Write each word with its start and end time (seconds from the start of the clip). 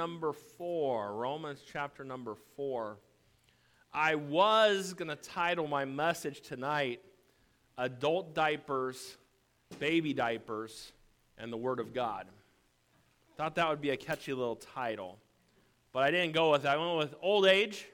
number 0.00 0.32
4. 0.32 1.12
Romans 1.12 1.62
chapter 1.70 2.04
number 2.04 2.34
4. 2.56 2.96
I 3.92 4.14
was 4.14 4.94
going 4.94 5.10
to 5.10 5.14
title 5.14 5.66
my 5.66 5.84
message 5.84 6.40
tonight 6.40 7.02
Adult 7.76 8.34
Diapers, 8.34 9.18
Baby 9.78 10.14
Diapers, 10.14 10.92
and 11.36 11.52
the 11.52 11.58
Word 11.58 11.80
of 11.80 11.92
God. 11.92 12.24
Thought 13.36 13.56
that 13.56 13.68
would 13.68 13.82
be 13.82 13.90
a 13.90 13.96
catchy 13.98 14.32
little 14.32 14.56
title. 14.56 15.18
But 15.92 16.04
I 16.04 16.10
didn't 16.10 16.32
go 16.32 16.52
with 16.52 16.62
that. 16.62 16.78
I 16.78 16.86
went 16.86 16.96
with 16.96 17.14
old 17.20 17.44
age, 17.44 17.86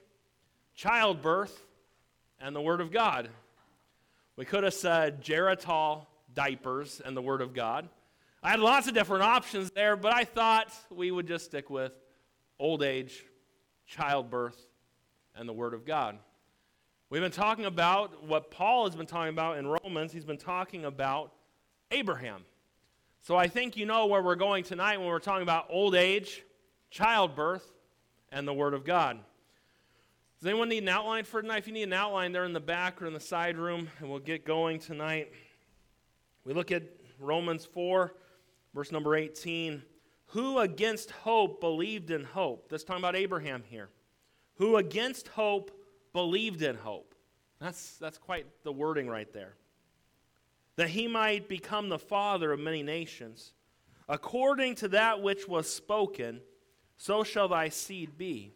childbirth, 0.77 1.61
and 2.39 2.55
the 2.55 2.61
Word 2.61 2.81
of 2.81 2.93
God. 2.93 3.31
We 4.37 4.45
could 4.45 4.63
have 4.63 4.75
said 4.75 5.25
Geritol 5.25 6.07
diapers 6.33 7.03
and 7.05 7.17
the 7.17 7.23
Word 7.23 7.41
of 7.41 7.53
God. 7.53 7.89
I 8.47 8.51
had 8.51 8.61
lots 8.61 8.87
of 8.87 8.95
different 8.95 9.25
options 9.25 9.73
there, 9.73 9.97
but 9.97 10.15
I 10.15 10.23
thought 10.23 10.73
we 10.89 11.11
would 11.11 11.27
just 11.27 11.47
stick 11.47 11.69
with 11.69 11.99
old 12.61 12.81
age, 12.85 13.25
childbirth, 13.89 14.57
and 15.35 15.49
the 15.49 15.53
Word 15.53 15.75
of 15.75 15.85
God. 15.85 16.17
We've 17.11 17.21
been 17.21 17.33
talking 17.33 17.65
about 17.65 18.23
what 18.23 18.53
Paul 18.53 18.87
has 18.87 18.95
been 18.95 19.09
talking 19.09 19.31
about 19.31 19.59
in 19.59 19.67
Romans. 19.67 20.13
He's 20.13 20.25
been 20.25 20.39
talking 20.39 20.85
about 20.85 21.33
Abraham. 21.91 22.45
So 23.21 23.35
I 23.35 23.49
think 23.49 23.77
you 23.77 23.85
know 23.85 24.07
where 24.07 24.23
we're 24.23 24.37
going 24.37 24.63
tonight 24.63 24.99
when 24.99 25.09
we're 25.09 25.19
talking 25.19 25.43
about 25.43 25.67
old 25.69 25.97
age, 25.97 26.45
childbirth, 26.89 27.69
and 28.31 28.47
the 28.47 28.55
Word 28.55 28.75
of 28.75 28.85
God. 28.85 29.19
Does 30.39 30.47
anyone 30.47 30.69
need 30.69 30.85
an 30.85 30.89
outline 30.89 31.25
for 31.25 31.43
tonight? 31.43 31.59
If 31.59 31.67
you 31.67 31.73
need 31.73 31.83
an 31.83 31.95
outline, 31.95 32.31
they're 32.31 32.45
in 32.45 32.53
the 32.53 32.61
back 32.61 33.03
or 33.03 33.07
in 33.07 33.13
the 33.13 33.19
side 33.19 33.59
room, 33.59 33.89
and 33.99 34.09
we'll 34.09 34.21
get 34.21 34.45
going 34.45 34.79
tonight. 34.79 35.33
We 36.45 36.55
look 36.55 36.71
at 36.71 36.85
Romans 37.19 37.65
4, 37.65 38.13
verse 38.77 38.93
number 38.93 39.17
18. 39.17 39.83
Who 40.27 40.59
against 40.59 41.11
hope 41.11 41.61
believed 41.61 42.11
in 42.11 42.25
hope? 42.25 42.69
That's 42.69 42.85
talking 42.85 43.01
about 43.01 43.17
Abraham 43.17 43.65
here. 43.67 43.89
Who 44.57 44.77
against 44.77 45.29
hope 45.29 45.71
believed 46.13 46.61
in 46.61 46.77
hope. 46.77 47.15
That's, 47.59 47.97
that's 47.97 48.19
quite 48.19 48.47
the 48.65 48.73
wording 48.73 49.09
right 49.09 49.33
there. 49.33 49.55
That 50.77 50.91
he 50.91 51.09
might 51.09 51.49
become 51.49 51.89
the 51.89 51.99
father 51.99 52.53
of 52.53 52.61
many 52.61 52.83
nations. 52.83 53.55
According 54.11 54.75
to 54.77 54.89
that 54.89 55.23
which 55.23 55.49
was 55.49 55.73
spoken, 55.73 56.43
so 56.99 57.25
shall 57.25 57.49
thy 57.49 57.71
seed 57.71 58.19
be. 58.19 58.53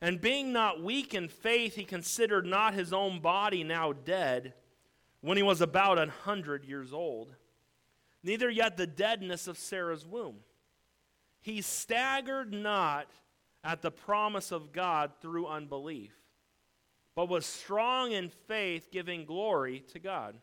And 0.00 0.22
being 0.22 0.54
not 0.54 0.82
weak 0.82 1.12
in 1.12 1.28
faith, 1.28 1.74
he 1.74 1.84
considered 1.84 2.46
not 2.46 2.72
his 2.72 2.94
own 2.94 3.20
body 3.20 3.62
now 3.62 3.92
dead 3.92 4.54
when 5.20 5.36
he 5.36 5.42
was 5.42 5.60
about 5.60 5.98
a 5.98 6.10
hundred 6.10 6.64
years 6.64 6.94
old, 6.94 7.34
neither 8.24 8.50
yet 8.50 8.76
the 8.76 8.86
deadness 8.86 9.46
of 9.46 9.56
Sarah's 9.56 10.04
womb. 10.04 10.38
He 11.40 11.60
staggered 11.60 12.52
not 12.52 13.06
at 13.62 13.82
the 13.82 13.92
promise 13.92 14.50
of 14.50 14.72
God 14.72 15.12
through 15.20 15.46
unbelief, 15.46 16.12
but 17.14 17.28
was 17.28 17.46
strong 17.46 18.10
in 18.10 18.30
faith, 18.48 18.90
giving 18.90 19.24
glory 19.24 19.84
to 19.92 20.00
God. 20.00 20.34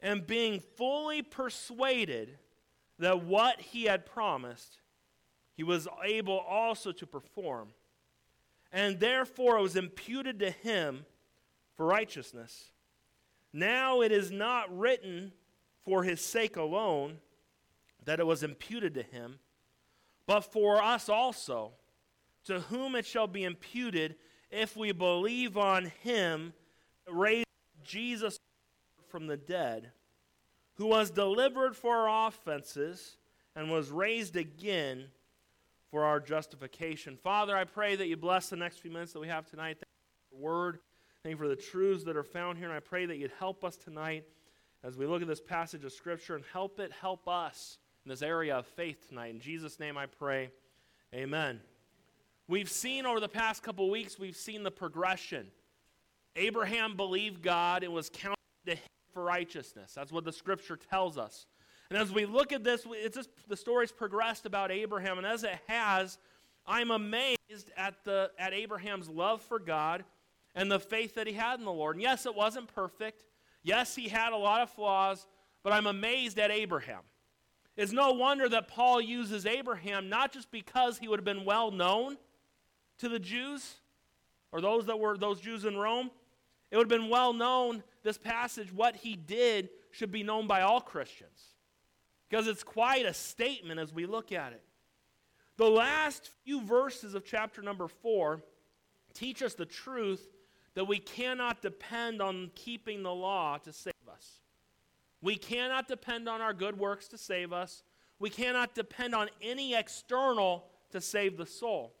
And 0.00 0.26
being 0.26 0.58
fully 0.58 1.22
persuaded 1.22 2.36
that 2.98 3.22
what 3.22 3.60
he 3.60 3.84
had 3.84 4.04
promised, 4.04 4.80
he 5.54 5.62
was 5.62 5.86
able 6.04 6.38
also 6.38 6.90
to 6.90 7.06
perform 7.06 7.68
and 8.72 8.98
therefore 8.98 9.58
it 9.58 9.62
was 9.62 9.76
imputed 9.76 10.38
to 10.40 10.50
him 10.50 11.04
for 11.76 11.84
righteousness. 11.84 12.70
Now 13.52 14.00
it 14.00 14.10
is 14.10 14.30
not 14.30 14.76
written 14.76 15.32
for 15.84 16.02
his 16.02 16.20
sake 16.20 16.56
alone 16.56 17.18
that 18.04 18.20
it 18.20 18.26
was 18.26 18.42
imputed 18.42 18.94
to 18.94 19.02
him, 19.02 19.38
but 20.26 20.40
for 20.40 20.82
us 20.82 21.08
also, 21.08 21.72
to 22.44 22.60
whom 22.60 22.94
it 22.94 23.06
shall 23.06 23.26
be 23.26 23.44
imputed 23.44 24.16
if 24.50 24.76
we 24.76 24.92
believe 24.92 25.56
on 25.56 25.92
him 26.02 26.52
raised 27.08 27.46
Jesus 27.84 28.38
from 29.08 29.26
the 29.26 29.36
dead, 29.36 29.92
who 30.74 30.86
was 30.86 31.10
delivered 31.10 31.76
for 31.76 32.08
our 32.08 32.28
offenses 32.28 33.16
and 33.54 33.70
was 33.70 33.90
raised 33.90 34.36
again 34.36 35.04
for 35.90 36.04
our 36.04 36.18
justification. 36.18 37.18
Father, 37.22 37.56
I 37.56 37.64
pray 37.64 37.96
that 37.96 38.08
you 38.08 38.16
bless 38.16 38.48
the 38.48 38.56
next 38.56 38.78
few 38.78 38.90
minutes 38.90 39.12
that 39.12 39.20
we 39.20 39.28
have 39.28 39.46
tonight. 39.46 39.76
Thank 39.76 39.82
you 39.82 40.30
for 40.30 40.36
the 40.36 40.42
word. 40.42 40.78
Thank 41.22 41.34
you 41.34 41.36
for 41.36 41.48
the 41.48 41.56
truths 41.56 42.04
that 42.04 42.16
are 42.16 42.24
found 42.24 42.58
here. 42.58 42.66
And 42.66 42.76
I 42.76 42.80
pray 42.80 43.06
that 43.06 43.18
you'd 43.18 43.32
help 43.38 43.62
us 43.62 43.76
tonight 43.76 44.24
as 44.84 44.96
we 44.96 45.06
look 45.06 45.22
at 45.22 45.28
this 45.28 45.40
passage 45.40 45.84
of 45.84 45.92
Scripture 45.92 46.34
and 46.34 46.44
help 46.52 46.80
it 46.80 46.92
help 46.92 47.28
us 47.28 47.78
in 48.04 48.10
this 48.10 48.22
area 48.22 48.56
of 48.56 48.66
faith 48.66 49.08
tonight. 49.08 49.32
In 49.32 49.40
Jesus' 49.40 49.78
name 49.78 49.96
I 49.96 50.06
pray. 50.06 50.50
Amen. 51.14 51.60
We've 52.48 52.70
seen 52.70 53.06
over 53.06 53.20
the 53.20 53.28
past 53.28 53.62
couple 53.62 53.88
weeks, 53.90 54.18
we've 54.18 54.36
seen 54.36 54.62
the 54.62 54.70
progression. 54.70 55.46
Abraham 56.34 56.96
believed 56.96 57.42
God 57.42 57.84
and 57.84 57.92
was 57.92 58.10
counted 58.10 58.36
to 58.66 58.74
him 58.74 58.80
for 59.12 59.22
righteousness. 59.22 59.92
That's 59.94 60.10
what 60.10 60.24
the 60.24 60.32
Scripture 60.32 60.76
tells 60.76 61.18
us. 61.18 61.46
And 61.90 62.00
as 62.00 62.10
we 62.10 62.24
look 62.24 62.52
at 62.52 62.64
this, 62.64 62.86
it's 62.88 63.16
just, 63.16 63.28
the 63.48 63.56
story's 63.56 63.92
progressed 63.92 64.46
about 64.46 64.70
Abraham, 64.70 65.18
and 65.18 65.26
as 65.26 65.44
it 65.44 65.58
has, 65.66 66.18
I'm 66.66 66.90
amazed 66.90 67.70
at, 67.76 68.02
the, 68.04 68.30
at 68.38 68.54
Abraham's 68.54 69.08
love 69.08 69.42
for 69.42 69.58
God 69.58 70.04
and 70.54 70.70
the 70.70 70.78
faith 70.78 71.14
that 71.16 71.26
he 71.26 71.34
had 71.34 71.58
in 71.58 71.64
the 71.64 71.72
Lord. 71.72 71.96
And 71.96 72.02
yes, 72.02 72.24
it 72.24 72.34
wasn't 72.34 72.72
perfect. 72.74 73.24
Yes, 73.62 73.94
he 73.94 74.08
had 74.08 74.32
a 74.32 74.36
lot 74.36 74.60
of 74.60 74.70
flaws, 74.70 75.26
but 75.62 75.72
I'm 75.72 75.86
amazed 75.86 76.38
at 76.38 76.50
Abraham. 76.50 77.00
It's 77.76 77.92
no 77.92 78.12
wonder 78.12 78.48
that 78.48 78.68
Paul 78.68 79.00
uses 79.00 79.46
Abraham 79.46 80.08
not 80.08 80.32
just 80.32 80.50
because 80.50 80.98
he 80.98 81.08
would 81.08 81.18
have 81.18 81.24
been 81.24 81.44
well 81.44 81.70
known 81.70 82.18
to 82.98 83.08
the 83.08 83.18
Jews 83.18 83.76
or 84.50 84.60
those 84.60 84.86
that 84.86 84.98
were 84.98 85.16
those 85.16 85.40
Jews 85.40 85.64
in 85.64 85.76
Rome. 85.76 86.10
It 86.70 86.76
would 86.76 86.90
have 86.90 87.00
been 87.00 87.10
well 87.10 87.32
known, 87.32 87.82
this 88.02 88.18
passage, 88.18 88.72
what 88.72 88.96
he 88.96 89.16
did 89.16 89.70
should 89.90 90.10
be 90.10 90.22
known 90.22 90.46
by 90.46 90.62
all 90.62 90.80
Christians 90.80 91.52
because 92.28 92.46
it's 92.46 92.62
quite 92.62 93.04
a 93.04 93.12
statement 93.12 93.78
as 93.78 93.92
we 93.92 94.06
look 94.06 94.32
at 94.32 94.54
it. 94.54 94.62
The 95.58 95.68
last 95.68 96.30
few 96.44 96.62
verses 96.62 97.14
of 97.14 97.26
chapter 97.26 97.60
number 97.60 97.88
four 97.88 98.42
teach 99.12 99.42
us 99.42 99.52
the 99.52 99.66
truth 99.66 100.26
that 100.74 100.84
we 100.84 100.98
cannot 100.98 101.62
depend 101.62 102.22
on 102.22 102.50
keeping 102.54 103.02
the 103.02 103.14
law 103.14 103.58
to 103.58 103.72
save 103.72 103.92
us. 104.10 104.40
We 105.20 105.36
cannot 105.36 105.86
depend 105.86 106.28
on 106.28 106.40
our 106.40 106.52
good 106.52 106.78
works 106.78 107.08
to 107.08 107.18
save 107.18 107.52
us. 107.52 107.82
We 108.18 108.30
cannot 108.30 108.74
depend 108.74 109.14
on 109.14 109.28
any 109.40 109.74
external 109.74 110.66
to 110.90 111.00
save 111.00 111.36
the 111.36 111.46
soul. 111.46 111.94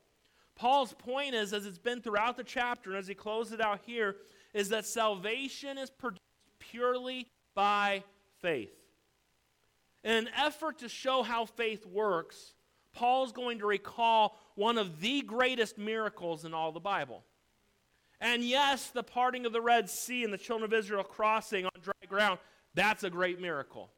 Paul's 0.54 0.92
point 0.92 1.34
is, 1.34 1.52
as 1.52 1.66
it's 1.66 1.78
been 1.78 2.02
throughout 2.02 2.36
the 2.36 2.44
chapter, 2.44 2.90
and 2.90 2.98
as 2.98 3.06
he 3.06 3.14
closes 3.14 3.54
it 3.54 3.60
out 3.60 3.80
here, 3.86 4.16
is 4.52 4.68
that 4.68 4.86
salvation 4.86 5.78
is 5.78 5.90
produced 5.90 6.22
purely 6.58 7.28
by 7.54 8.04
faith. 8.40 8.74
In 10.04 10.12
an 10.12 10.28
effort 10.36 10.78
to 10.78 10.88
show 10.88 11.22
how 11.22 11.44
faith 11.46 11.86
works, 11.86 12.54
Paul's 12.92 13.32
going 13.32 13.58
to 13.60 13.66
recall 13.66 14.38
one 14.54 14.78
of 14.78 15.00
the 15.00 15.22
greatest 15.22 15.78
miracles 15.78 16.44
in 16.44 16.52
all 16.52 16.72
the 16.72 16.80
Bible. 16.80 17.24
And 18.22 18.44
yes, 18.44 18.88
the 18.90 19.02
parting 19.02 19.46
of 19.46 19.52
the 19.52 19.60
Red 19.60 19.90
Sea 19.90 20.22
and 20.22 20.32
the 20.32 20.38
children 20.38 20.72
of 20.72 20.78
Israel 20.78 21.02
crossing 21.02 21.64
on 21.64 21.72
dry 21.82 21.92
ground, 22.08 22.38
that's 22.72 23.02
a 23.02 23.10
great 23.10 23.40
miracle. 23.40 23.90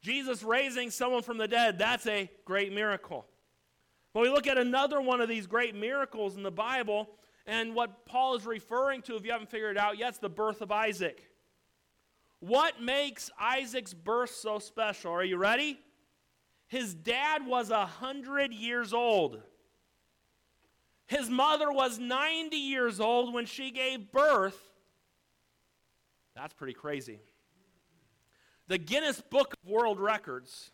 Jesus 0.00 0.42
raising 0.42 0.90
someone 0.90 1.22
from 1.22 1.36
the 1.36 1.46
dead, 1.46 1.78
that's 1.78 2.06
a 2.06 2.30
great 2.46 2.72
miracle. 2.72 3.26
But 4.14 4.22
we 4.22 4.30
look 4.30 4.46
at 4.46 4.56
another 4.56 5.02
one 5.02 5.20
of 5.20 5.28
these 5.28 5.46
great 5.46 5.74
miracles 5.74 6.36
in 6.36 6.42
the 6.42 6.50
Bible, 6.50 7.10
and 7.46 7.74
what 7.74 8.06
Paul 8.06 8.36
is 8.36 8.46
referring 8.46 9.02
to, 9.02 9.16
if 9.16 9.24
you 9.26 9.32
haven't 9.32 9.50
figured 9.50 9.76
it 9.76 9.80
out 9.80 9.98
yet, 9.98 10.08
it's 10.10 10.18
the 10.18 10.30
birth 10.30 10.62
of 10.62 10.72
Isaac. 10.72 11.28
What 12.40 12.80
makes 12.80 13.30
Isaac's 13.38 13.92
birth 13.92 14.30
so 14.30 14.58
special? 14.58 15.12
Are 15.12 15.24
you 15.24 15.36
ready? 15.36 15.78
His 16.68 16.94
dad 16.94 17.46
was 17.46 17.68
a 17.68 17.80
100 17.80 18.54
years 18.54 18.94
old. 18.94 19.42
His 21.06 21.28
mother 21.28 21.70
was 21.70 21.98
90 21.98 22.56
years 22.56 23.00
old 23.00 23.34
when 23.34 23.46
she 23.46 23.70
gave 23.70 24.10
birth. 24.10 24.58
That's 26.34 26.54
pretty 26.54 26.72
crazy. 26.72 27.20
The 28.66 28.78
Guinness 28.78 29.20
Book 29.20 29.54
of 29.62 29.70
World 29.70 30.00
Records 30.00 30.70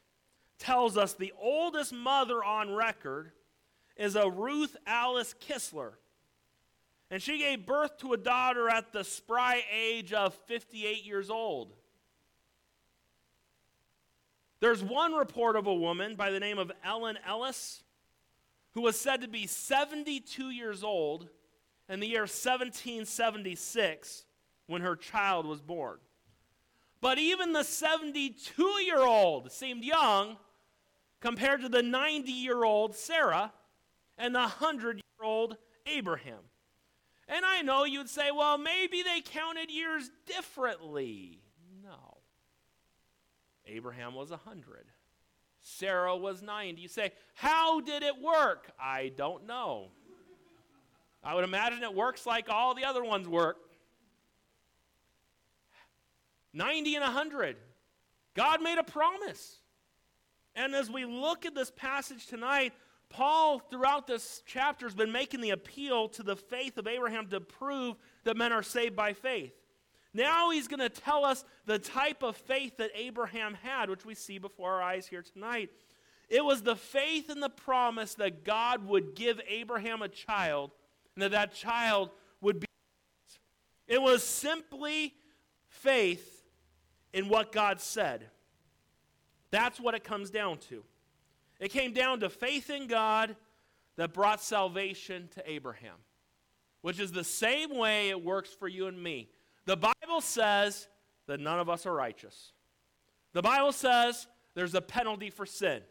tells 0.59 0.97
us 0.97 1.15
the 1.15 1.32
oldest 1.41 1.93
mother 1.93 2.44
on 2.44 2.73
record 2.73 3.32
is 3.97 4.15
a 4.15 4.31
Ruth 4.31 4.77
Alice 4.87 5.35
Kistler. 5.41 5.93
And 7.11 7.21
she 7.21 7.38
gave 7.38 7.67
birth 7.67 7.99
to 7.99 8.12
a 8.12 8.17
daughter 8.17 8.69
at 8.69 8.93
the 8.93 9.03
spry 9.03 9.65
age 9.75 10.12
of 10.12 10.35
58 10.47 11.05
years 11.05 11.29
old. 11.29 11.73
There's 14.61 14.85
one 14.85 15.15
report 15.15 15.56
of 15.56 15.67
a 15.67 15.75
woman 15.75 16.15
by 16.15 16.31
the 16.31 16.38
name 16.38 16.59
of 16.59 16.71
Ellen 16.85 17.19
Ellis 17.27 17.82
who 18.72 18.82
was 18.82 18.99
said 18.99 19.20
to 19.20 19.28
be 19.28 19.46
72 19.46 20.50
years 20.50 20.84
old 20.84 21.28
in 21.88 22.00
the 22.00 22.06
year 22.06 22.22
1776 22.22 24.25
when 24.67 24.82
her 24.82 24.96
child 24.96 25.46
was 25.46 25.61
born. 25.61 25.99
But 27.00 27.19
even 27.19 27.52
the 27.52 27.64
72 27.64 28.64
year 28.84 29.00
old 29.00 29.50
seemed 29.50 29.84
young 29.84 30.37
compared 31.20 31.62
to 31.62 31.69
the 31.69 31.82
90 31.82 32.31
year 32.31 32.64
old 32.64 32.94
Sarah 32.94 33.52
and 34.17 34.34
the 34.34 34.40
100 34.40 34.96
year 34.96 35.26
old 35.26 35.56
Abraham. 35.87 36.40
And 37.26 37.44
I 37.44 37.62
know 37.62 37.84
you'd 37.84 38.11
say, 38.11 38.31
well, 38.31 38.58
maybe 38.58 39.02
they 39.02 39.20
counted 39.20 39.70
years 39.70 40.11
differently. 40.26 41.40
No. 41.82 42.19
Abraham 43.67 44.14
was 44.14 44.31
100. 44.31 44.87
Sarah 45.60 46.16
was 46.16 46.42
90. 46.42 46.80
You 46.80 46.88
say, 46.88 47.12
how 47.34 47.80
did 47.80 48.02
it 48.02 48.20
work? 48.20 48.70
I 48.80 49.12
don't 49.16 49.46
know. 49.46 49.88
I 51.22 51.34
would 51.34 51.44
imagine 51.44 51.82
it 51.82 51.94
works 51.94 52.26
like 52.26 52.48
all 52.48 52.74
the 52.74 52.84
other 52.84 53.04
ones 53.04 53.28
work. 53.28 53.58
90 56.52 56.96
and 56.96 57.04
100. 57.04 57.56
God 58.34 58.62
made 58.62 58.78
a 58.78 58.82
promise. 58.82 59.58
And 60.54 60.74
as 60.74 60.90
we 60.90 61.04
look 61.04 61.46
at 61.46 61.54
this 61.54 61.70
passage 61.70 62.26
tonight, 62.26 62.72
Paul, 63.08 63.58
throughout 63.58 64.06
this 64.06 64.42
chapter, 64.46 64.86
has 64.86 64.94
been 64.94 65.12
making 65.12 65.40
the 65.40 65.50
appeal 65.50 66.08
to 66.10 66.22
the 66.22 66.36
faith 66.36 66.78
of 66.78 66.86
Abraham 66.86 67.26
to 67.28 67.40
prove 67.40 67.96
that 68.24 68.36
men 68.36 68.52
are 68.52 68.62
saved 68.62 68.96
by 68.96 69.12
faith. 69.12 69.52
Now 70.12 70.50
he's 70.50 70.68
going 70.68 70.80
to 70.80 70.88
tell 70.88 71.24
us 71.24 71.44
the 71.66 71.78
type 71.78 72.22
of 72.22 72.36
faith 72.36 72.78
that 72.78 72.90
Abraham 72.94 73.54
had, 73.54 73.90
which 73.90 74.04
we 74.04 74.14
see 74.14 74.38
before 74.38 74.74
our 74.74 74.82
eyes 74.82 75.06
here 75.06 75.22
tonight. 75.22 75.70
It 76.28 76.44
was 76.44 76.62
the 76.62 76.76
faith 76.76 77.28
and 77.28 77.42
the 77.42 77.50
promise 77.50 78.14
that 78.14 78.44
God 78.44 78.86
would 78.86 79.14
give 79.14 79.40
Abraham 79.48 80.02
a 80.02 80.08
child, 80.08 80.72
and 81.14 81.22
that 81.22 81.32
that 81.32 81.54
child 81.54 82.10
would 82.40 82.60
be. 82.60 82.66
It 83.86 84.00
was 84.00 84.22
simply 84.22 85.14
faith 85.68 86.44
in 87.12 87.28
what 87.28 87.52
God 87.52 87.80
said. 87.80 88.26
That's 89.50 89.80
what 89.80 89.94
it 89.94 90.04
comes 90.04 90.30
down 90.30 90.58
to. 90.68 90.84
It 91.58 91.70
came 91.72 91.92
down 91.92 92.20
to 92.20 92.30
faith 92.30 92.70
in 92.70 92.86
God 92.86 93.36
that 93.96 94.14
brought 94.14 94.40
salvation 94.40 95.28
to 95.34 95.50
Abraham, 95.50 95.96
which 96.80 97.00
is 97.00 97.12
the 97.12 97.24
same 97.24 97.76
way 97.76 98.08
it 98.08 98.24
works 98.24 98.50
for 98.50 98.68
you 98.68 98.86
and 98.86 99.02
me. 99.02 99.28
The 99.66 99.76
Bible 99.76 100.20
says 100.20 100.88
that 101.26 101.40
none 101.40 101.60
of 101.60 101.68
us 101.68 101.86
are 101.86 101.94
righteous. 101.94 102.52
The 103.32 103.42
Bible 103.42 103.72
says 103.72 104.26
there's 104.54 104.74
a 104.74 104.80
penalty 104.80 105.30
for 105.30 105.46
sin. 105.46 105.82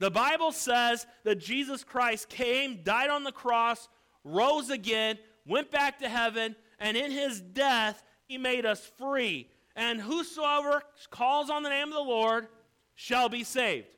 The 0.00 0.10
Bible 0.10 0.52
says 0.52 1.06
that 1.22 1.38
Jesus 1.38 1.84
Christ 1.84 2.28
came, 2.28 2.82
died 2.82 3.10
on 3.10 3.22
the 3.22 3.32
cross, 3.32 3.88
rose 4.24 4.70
again, 4.70 5.18
went 5.46 5.70
back 5.70 6.00
to 6.00 6.08
heaven, 6.08 6.56
and 6.80 6.96
in 6.96 7.10
his 7.10 7.40
death, 7.40 8.02
he 8.26 8.38
made 8.38 8.66
us 8.66 8.90
free. 8.98 9.48
And 9.76 10.00
whosoever 10.00 10.82
calls 11.10 11.50
on 11.50 11.62
the 11.62 11.68
name 11.68 11.88
of 11.88 11.94
the 11.94 12.00
Lord 12.00 12.48
shall 12.94 13.28
be 13.28 13.44
saved. 13.44 13.88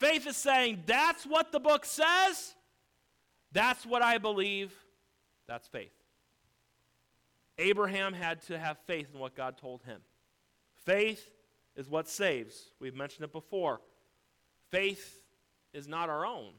Faith 0.00 0.26
is 0.26 0.36
saying, 0.36 0.82
that's 0.86 1.24
what 1.24 1.52
the 1.52 1.60
book 1.60 1.84
says. 1.84 2.54
That's 3.52 3.86
what 3.86 4.02
I 4.02 4.18
believe. 4.18 4.72
That's 5.48 5.66
faith. 5.68 5.95
Abraham 7.58 8.12
had 8.12 8.42
to 8.42 8.58
have 8.58 8.78
faith 8.86 9.08
in 9.12 9.20
what 9.20 9.34
God 9.34 9.56
told 9.56 9.82
him. 9.84 10.00
Faith 10.84 11.30
is 11.74 11.88
what 11.88 12.08
saves. 12.08 12.70
We've 12.80 12.94
mentioned 12.94 13.24
it 13.24 13.32
before. 13.32 13.80
Faith 14.70 15.22
is 15.72 15.86
not 15.86 16.08
our 16.08 16.26
own, 16.26 16.52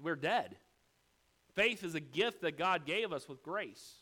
we're 0.00 0.16
dead. 0.16 0.56
Faith 1.54 1.84
is 1.84 1.94
a 1.94 2.00
gift 2.00 2.42
that 2.42 2.58
God 2.58 2.84
gave 2.84 3.12
us 3.12 3.28
with 3.28 3.40
grace. 3.42 3.94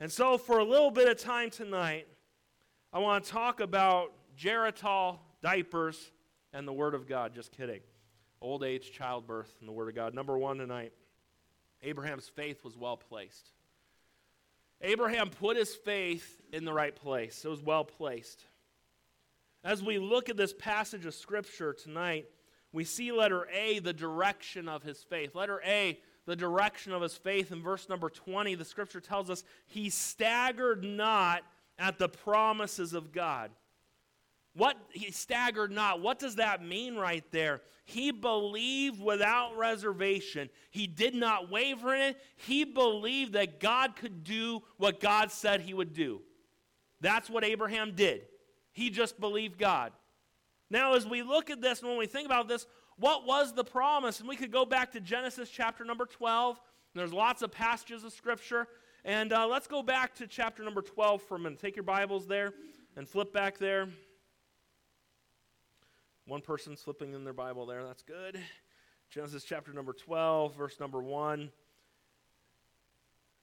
And 0.00 0.10
so, 0.10 0.38
for 0.38 0.58
a 0.58 0.64
little 0.64 0.90
bit 0.90 1.08
of 1.08 1.18
time 1.18 1.50
tonight, 1.50 2.08
I 2.92 2.98
want 2.98 3.24
to 3.24 3.30
talk 3.30 3.60
about 3.60 4.12
Geritol 4.36 5.18
diapers 5.40 6.10
and 6.52 6.66
the 6.66 6.72
Word 6.72 6.94
of 6.94 7.06
God. 7.06 7.32
Just 7.32 7.52
kidding. 7.52 7.80
Old 8.40 8.64
age, 8.64 8.90
childbirth, 8.90 9.54
and 9.60 9.68
the 9.68 9.72
Word 9.72 9.88
of 9.88 9.94
God. 9.94 10.14
Number 10.14 10.36
one 10.36 10.58
tonight 10.58 10.92
Abraham's 11.82 12.28
faith 12.28 12.64
was 12.64 12.76
well 12.76 12.96
placed. 12.96 13.52
Abraham 14.82 15.30
put 15.30 15.56
his 15.56 15.74
faith 15.74 16.40
in 16.52 16.64
the 16.64 16.72
right 16.72 16.94
place. 16.94 17.44
It 17.44 17.48
was 17.48 17.62
well 17.62 17.84
placed. 17.84 18.44
As 19.64 19.82
we 19.82 19.98
look 19.98 20.28
at 20.28 20.36
this 20.36 20.52
passage 20.52 21.06
of 21.06 21.14
Scripture 21.14 21.72
tonight, 21.72 22.26
we 22.72 22.84
see 22.84 23.10
letter 23.10 23.48
A, 23.52 23.78
the 23.78 23.92
direction 23.92 24.68
of 24.68 24.82
his 24.82 25.02
faith. 25.02 25.34
Letter 25.34 25.60
A, 25.64 25.98
the 26.26 26.36
direction 26.36 26.92
of 26.92 27.02
his 27.02 27.16
faith. 27.16 27.50
In 27.50 27.62
verse 27.62 27.88
number 27.88 28.10
20, 28.10 28.54
the 28.54 28.64
Scripture 28.64 29.00
tells 29.00 29.30
us, 29.30 29.44
He 29.66 29.90
staggered 29.90 30.84
not 30.84 31.42
at 31.78 31.98
the 31.98 32.08
promises 32.08 32.92
of 32.92 33.12
God. 33.12 33.50
What 34.56 34.76
he 34.90 35.10
staggered 35.10 35.70
not. 35.70 36.00
What 36.00 36.18
does 36.18 36.36
that 36.36 36.64
mean 36.64 36.96
right 36.96 37.24
there? 37.30 37.60
He 37.84 38.10
believed 38.10 39.00
without 39.02 39.56
reservation. 39.58 40.48
He 40.70 40.86
did 40.86 41.14
not 41.14 41.50
waver 41.50 41.94
in 41.94 42.00
it. 42.00 42.16
He 42.36 42.64
believed 42.64 43.34
that 43.34 43.60
God 43.60 43.96
could 43.96 44.24
do 44.24 44.62
what 44.78 44.98
God 44.98 45.30
said 45.30 45.60
he 45.60 45.74
would 45.74 45.92
do. 45.92 46.22
That's 47.02 47.28
what 47.28 47.44
Abraham 47.44 47.92
did. 47.94 48.22
He 48.72 48.88
just 48.88 49.20
believed 49.20 49.58
God. 49.58 49.92
Now, 50.70 50.94
as 50.94 51.06
we 51.06 51.22
look 51.22 51.50
at 51.50 51.60
this 51.60 51.80
and 51.80 51.90
when 51.90 51.98
we 51.98 52.06
think 52.06 52.24
about 52.24 52.48
this, 52.48 52.66
what 52.96 53.26
was 53.26 53.52
the 53.52 53.64
promise? 53.64 54.20
And 54.20 54.28
we 54.28 54.36
could 54.36 54.50
go 54.50 54.64
back 54.64 54.92
to 54.92 55.00
Genesis 55.00 55.50
chapter 55.50 55.84
number 55.84 56.06
12. 56.06 56.58
There's 56.94 57.12
lots 57.12 57.42
of 57.42 57.52
passages 57.52 58.04
of 58.04 58.12
scripture. 58.14 58.68
And 59.04 59.34
uh, 59.34 59.46
let's 59.46 59.66
go 59.66 59.82
back 59.82 60.14
to 60.16 60.26
chapter 60.26 60.64
number 60.64 60.80
12 60.80 61.22
for 61.22 61.36
a 61.36 61.38
minute. 61.38 61.60
Take 61.60 61.76
your 61.76 61.82
Bibles 61.82 62.26
there 62.26 62.54
and 62.96 63.06
flip 63.06 63.34
back 63.34 63.58
there. 63.58 63.88
One 66.26 66.40
person 66.40 66.76
slipping 66.76 67.14
in 67.14 67.22
their 67.22 67.32
Bible 67.32 67.66
there. 67.66 67.84
That's 67.84 68.02
good. 68.02 68.40
Genesis 69.10 69.44
chapter 69.44 69.72
number 69.72 69.92
12, 69.92 70.56
verse 70.56 70.80
number 70.80 71.00
1. 71.00 71.52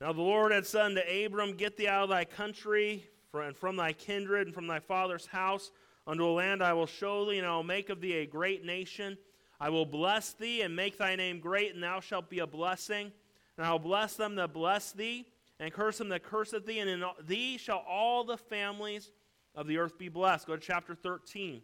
Now 0.01 0.11
the 0.11 0.21
Lord 0.21 0.51
had 0.51 0.65
said 0.65 0.87
unto 0.87 0.99
Abram, 0.99 1.53
Get 1.53 1.77
thee 1.77 1.87
out 1.87 2.03
of 2.03 2.09
thy 2.09 2.25
country, 2.25 3.07
and 3.33 3.55
from 3.55 3.77
thy 3.77 3.93
kindred, 3.93 4.47
and 4.47 4.53
from 4.53 4.67
thy 4.67 4.79
father's 4.79 5.25
house, 5.25 5.71
unto 6.05 6.25
a 6.25 6.33
land 6.33 6.61
I 6.61 6.73
will 6.73 6.85
show 6.85 7.23
thee, 7.23 7.37
and 7.37 7.47
I 7.47 7.55
will 7.55 7.63
make 7.63 7.89
of 7.89 8.01
thee 8.01 8.15
a 8.15 8.25
great 8.25 8.65
nation. 8.65 9.17
I 9.61 9.69
will 9.69 9.85
bless 9.85 10.33
thee, 10.33 10.61
and 10.63 10.75
make 10.75 10.97
thy 10.97 11.15
name 11.15 11.39
great, 11.39 11.73
and 11.73 11.81
thou 11.81 12.01
shalt 12.01 12.29
be 12.29 12.39
a 12.39 12.47
blessing. 12.47 13.13
And 13.57 13.65
I 13.65 13.71
will 13.71 13.79
bless 13.79 14.17
them 14.17 14.35
that 14.35 14.51
bless 14.51 14.91
thee, 14.91 15.25
and 15.57 15.71
curse 15.71 15.99
them 15.99 16.09
that 16.09 16.23
curseth 16.23 16.65
thee, 16.65 16.79
and 16.79 16.89
in 16.89 17.01
thee 17.25 17.57
shall 17.57 17.85
all 17.87 18.25
the 18.25 18.37
families 18.37 19.09
of 19.55 19.67
the 19.67 19.77
earth 19.77 19.97
be 19.97 20.09
blessed. 20.09 20.47
Go 20.47 20.57
to 20.57 20.61
chapter 20.61 20.95
13. 20.95 21.61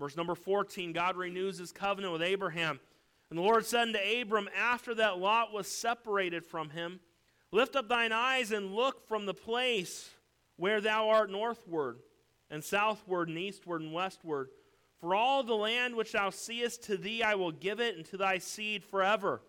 Verse 0.00 0.16
number 0.16 0.34
14 0.34 0.94
God 0.94 1.16
renews 1.16 1.58
his 1.58 1.72
covenant 1.72 2.14
with 2.14 2.22
Abraham. 2.22 2.80
And 3.28 3.38
the 3.38 3.42
Lord 3.42 3.66
said 3.66 3.82
unto 3.82 3.98
Abram, 3.98 4.48
after 4.58 4.94
that 4.94 5.18
Lot 5.18 5.52
was 5.52 5.68
separated 5.68 6.44
from 6.44 6.70
him, 6.70 7.00
Lift 7.52 7.76
up 7.76 7.88
thine 7.88 8.10
eyes 8.10 8.50
and 8.50 8.74
look 8.74 9.06
from 9.06 9.26
the 9.26 9.34
place 9.34 10.08
where 10.56 10.80
thou 10.80 11.10
art 11.10 11.30
northward, 11.30 11.98
and 12.50 12.62
southward, 12.62 13.28
and 13.28 13.38
eastward, 13.38 13.82
and 13.82 13.92
westward. 13.92 14.48
For 15.00 15.14
all 15.14 15.42
the 15.42 15.54
land 15.54 15.96
which 15.96 16.12
thou 16.12 16.30
seest, 16.30 16.84
to 16.84 16.96
thee 16.96 17.22
I 17.22 17.34
will 17.34 17.50
give 17.50 17.80
it, 17.80 17.96
and 17.96 18.04
to 18.06 18.16
thy 18.16 18.38
seed 18.38 18.84
forever. 18.84 19.42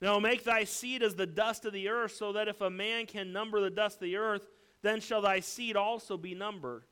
Now 0.00 0.18
make 0.18 0.44
thy 0.44 0.64
seed 0.64 1.02
as 1.02 1.14
the 1.14 1.26
dust 1.26 1.64
of 1.64 1.72
the 1.72 1.88
earth, 1.88 2.12
so 2.12 2.32
that 2.32 2.48
if 2.48 2.60
a 2.60 2.70
man 2.70 3.06
can 3.06 3.32
number 3.32 3.60
the 3.60 3.70
dust 3.70 3.96
of 3.96 4.02
the 4.02 4.16
earth, 4.16 4.46
then 4.82 5.00
shall 5.00 5.22
thy 5.22 5.40
seed 5.40 5.74
also 5.74 6.16
be 6.16 6.34
numbered. 6.34 6.84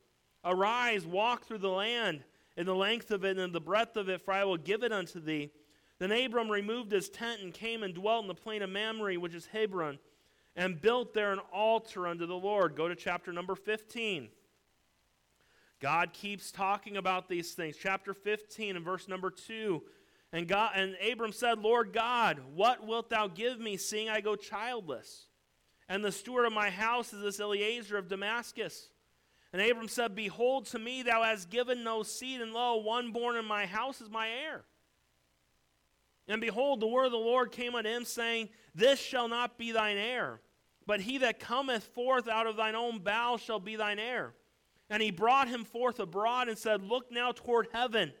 Arise, 0.43 1.05
walk 1.05 1.45
through 1.45 1.59
the 1.59 1.69
land 1.69 2.23
in 2.57 2.65
the 2.65 2.75
length 2.75 3.11
of 3.11 3.23
it 3.23 3.37
and 3.37 3.53
the 3.53 3.59
breadth 3.59 3.97
of 3.97 4.09
it, 4.09 4.21
for 4.21 4.33
I 4.33 4.43
will 4.43 4.57
give 4.57 4.83
it 4.83 4.91
unto 4.93 5.19
thee. 5.19 5.51
Then 5.99 6.11
Abram 6.11 6.49
removed 6.49 6.91
his 6.91 7.09
tent 7.09 7.41
and 7.41 7.53
came 7.53 7.83
and 7.83 7.93
dwelt 7.93 8.23
in 8.23 8.27
the 8.27 8.35
plain 8.35 8.61
of 8.61 8.69
Mamre, 8.69 9.15
which 9.15 9.33
is 9.33 9.45
Hebron, 9.47 9.99
and 10.55 10.79
built 10.79 11.13
there 11.13 11.31
an 11.31 11.39
altar 11.53 12.07
unto 12.07 12.25
the 12.25 12.35
Lord. 12.35 12.75
Go 12.75 12.87
to 12.87 12.95
chapter 12.95 13.31
number 13.31 13.55
15. 13.55 14.29
God 15.81 16.13
keeps 16.13 16.51
talking 16.51 16.97
about 16.97 17.29
these 17.29 17.53
things. 17.53 17.75
Chapter 17.77 18.13
15 18.13 18.77
and 18.77 18.85
verse 18.85 19.07
number 19.07 19.29
2. 19.29 19.81
And, 20.33 20.47
God, 20.47 20.71
and 20.75 20.95
Abram 21.09 21.31
said, 21.31 21.59
Lord 21.59 21.93
God, 21.93 22.41
what 22.53 22.85
wilt 22.85 23.09
thou 23.09 23.27
give 23.27 23.59
me, 23.59 23.77
seeing 23.77 24.09
I 24.09 24.21
go 24.21 24.35
childless? 24.35 25.27
And 25.87 26.03
the 26.03 26.11
steward 26.11 26.45
of 26.45 26.53
my 26.53 26.69
house 26.69 27.13
is 27.13 27.21
this 27.21 27.39
Eliezer 27.39 27.97
of 27.97 28.09
Damascus. 28.09 28.89
And 29.55 29.71
Abram 29.71 29.87
said, 29.87 30.15
Behold, 30.15 30.65
to 30.65 30.79
me 30.79 31.01
thou 31.01 31.23
hast 31.23 31.49
given 31.49 31.81
no 31.81 32.03
seed, 32.03 32.41
and 32.41 32.51
lo, 32.51 32.75
one 32.75 33.13
born 33.13 33.37
in 33.37 33.45
my 33.45 33.65
house 33.65 34.01
is 34.01 34.09
my 34.09 34.27
heir. 34.27 34.65
And 36.27 36.41
behold, 36.41 36.81
the 36.81 36.87
word 36.87 37.05
of 37.05 37.13
the 37.13 37.17
Lord 37.17 37.53
came 37.53 37.73
unto 37.73 37.89
him, 37.89 38.03
saying, 38.03 38.49
This 38.73 38.99
shall 38.99 39.29
not 39.29 39.57
be 39.57 39.71
thine 39.71 39.95
heir, 39.95 40.41
but 40.85 40.99
he 40.99 41.19
that 41.19 41.39
cometh 41.39 41.85
forth 41.85 42.27
out 42.27 42.47
of 42.47 42.57
thine 42.57 42.75
own 42.75 42.99
bowels 42.99 43.39
shall 43.39 43.61
be 43.61 43.77
thine 43.77 43.97
heir. 43.97 44.33
And 44.89 45.01
he 45.01 45.09
brought 45.09 45.47
him 45.47 45.63
forth 45.63 46.01
abroad 46.01 46.49
and 46.49 46.57
said, 46.57 46.83
Look 46.83 47.09
now 47.09 47.31
toward 47.31 47.69
heaven, 47.71 48.11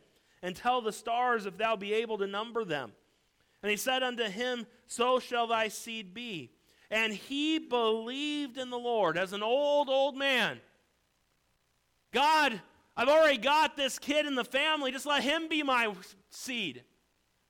and 0.41 0.55
tell 0.55 0.79
the 0.79 0.93
stars 0.93 1.45
if 1.45 1.57
thou 1.57 1.75
be 1.75 1.95
able 1.95 2.17
to 2.19 2.27
number 2.27 2.63
them. 2.63 2.93
And 3.61 3.69
he 3.69 3.75
said 3.75 4.03
unto 4.03 4.23
him, 4.23 4.67
So 4.87 5.19
shall 5.19 5.47
thy 5.47 5.67
seed 5.67 6.13
be. 6.13 6.51
And 6.89 7.11
he 7.11 7.59
believed 7.59 8.57
in 8.57 8.69
the 8.69 8.79
Lord 8.79 9.17
as 9.17 9.33
an 9.33 9.43
old, 9.43 9.89
old 9.89 10.15
man 10.15 10.61
God, 12.15 12.61
I've 12.95 13.09
already 13.09 13.37
got 13.37 13.75
this 13.75 13.99
kid 13.99 14.25
in 14.25 14.35
the 14.35 14.45
family. 14.45 14.89
Just 14.89 15.05
let 15.05 15.21
him 15.21 15.49
be 15.49 15.63
my 15.63 15.93
seed. 16.29 16.81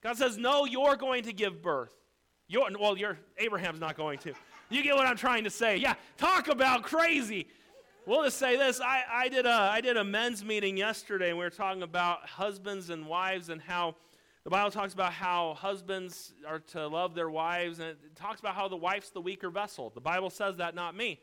God 0.01 0.17
says, 0.17 0.39
No, 0.39 0.65
you're 0.65 0.95
going 0.95 1.23
to 1.25 1.33
give 1.33 1.61
birth. 1.61 1.93
You're, 2.47 2.67
well, 2.79 2.97
you're, 2.97 3.19
Abraham's 3.37 3.79
not 3.79 3.95
going 3.95 4.17
to. 4.19 4.33
You 4.71 4.81
get 4.81 4.95
what 4.95 5.05
I'm 5.05 5.17
trying 5.17 5.43
to 5.43 5.51
say. 5.51 5.77
Yeah, 5.77 5.93
talk 6.17 6.47
about 6.47 6.81
crazy. 6.81 7.45
We'll 8.07 8.23
just 8.23 8.39
say 8.39 8.57
this. 8.57 8.81
I, 8.81 9.03
I, 9.07 9.29
did 9.29 9.45
a, 9.45 9.51
I 9.51 9.81
did 9.81 9.97
a 9.97 10.03
men's 10.03 10.43
meeting 10.43 10.77
yesterday, 10.77 11.29
and 11.29 11.37
we 11.37 11.43
were 11.43 11.51
talking 11.51 11.83
about 11.83 12.27
husbands 12.27 12.89
and 12.89 13.05
wives 13.05 13.49
and 13.49 13.61
how 13.61 13.95
the 14.43 14.49
Bible 14.49 14.71
talks 14.71 14.93
about 14.93 15.13
how 15.13 15.53
husbands 15.59 16.33
are 16.47 16.59
to 16.59 16.87
love 16.87 17.13
their 17.13 17.29
wives, 17.29 17.77
and 17.77 17.89
it 17.89 18.15
talks 18.15 18.39
about 18.39 18.55
how 18.55 18.67
the 18.67 18.75
wife's 18.75 19.11
the 19.11 19.21
weaker 19.21 19.51
vessel. 19.51 19.91
The 19.93 20.01
Bible 20.01 20.31
says 20.31 20.57
that, 20.57 20.73
not 20.73 20.95
me. 20.95 21.19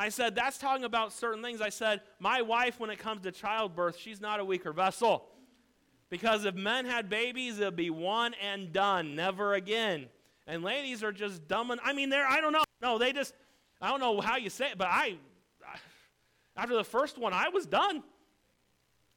I 0.00 0.08
said, 0.08 0.34
that's 0.34 0.56
talking 0.56 0.84
about 0.84 1.12
certain 1.12 1.42
things. 1.42 1.60
I 1.60 1.68
said, 1.68 2.00
my 2.18 2.40
wife, 2.40 2.80
when 2.80 2.88
it 2.88 2.98
comes 2.98 3.20
to 3.24 3.32
childbirth, 3.32 3.98
she's 3.98 4.18
not 4.18 4.40
a 4.40 4.44
weaker 4.44 4.72
vessel. 4.72 5.26
Because 6.08 6.46
if 6.46 6.54
men 6.54 6.86
had 6.86 7.10
babies, 7.10 7.60
it'd 7.60 7.76
be 7.76 7.90
one 7.90 8.32
and 8.42 8.72
done, 8.72 9.14
never 9.14 9.52
again. 9.52 10.06
And 10.46 10.62
ladies 10.62 11.04
are 11.04 11.12
just 11.12 11.46
dumb. 11.48 11.70
And, 11.70 11.82
I 11.84 11.92
mean, 11.92 12.08
they're, 12.08 12.26
I 12.26 12.40
don't 12.40 12.54
know. 12.54 12.64
No, 12.80 12.96
they 12.96 13.12
just, 13.12 13.34
I 13.78 13.90
don't 13.90 14.00
know 14.00 14.22
how 14.22 14.38
you 14.38 14.48
say 14.48 14.70
it, 14.70 14.78
but 14.78 14.88
I, 14.90 15.18
after 16.56 16.74
the 16.74 16.82
first 16.82 17.18
one, 17.18 17.34
I 17.34 17.50
was 17.50 17.66
done. 17.66 18.02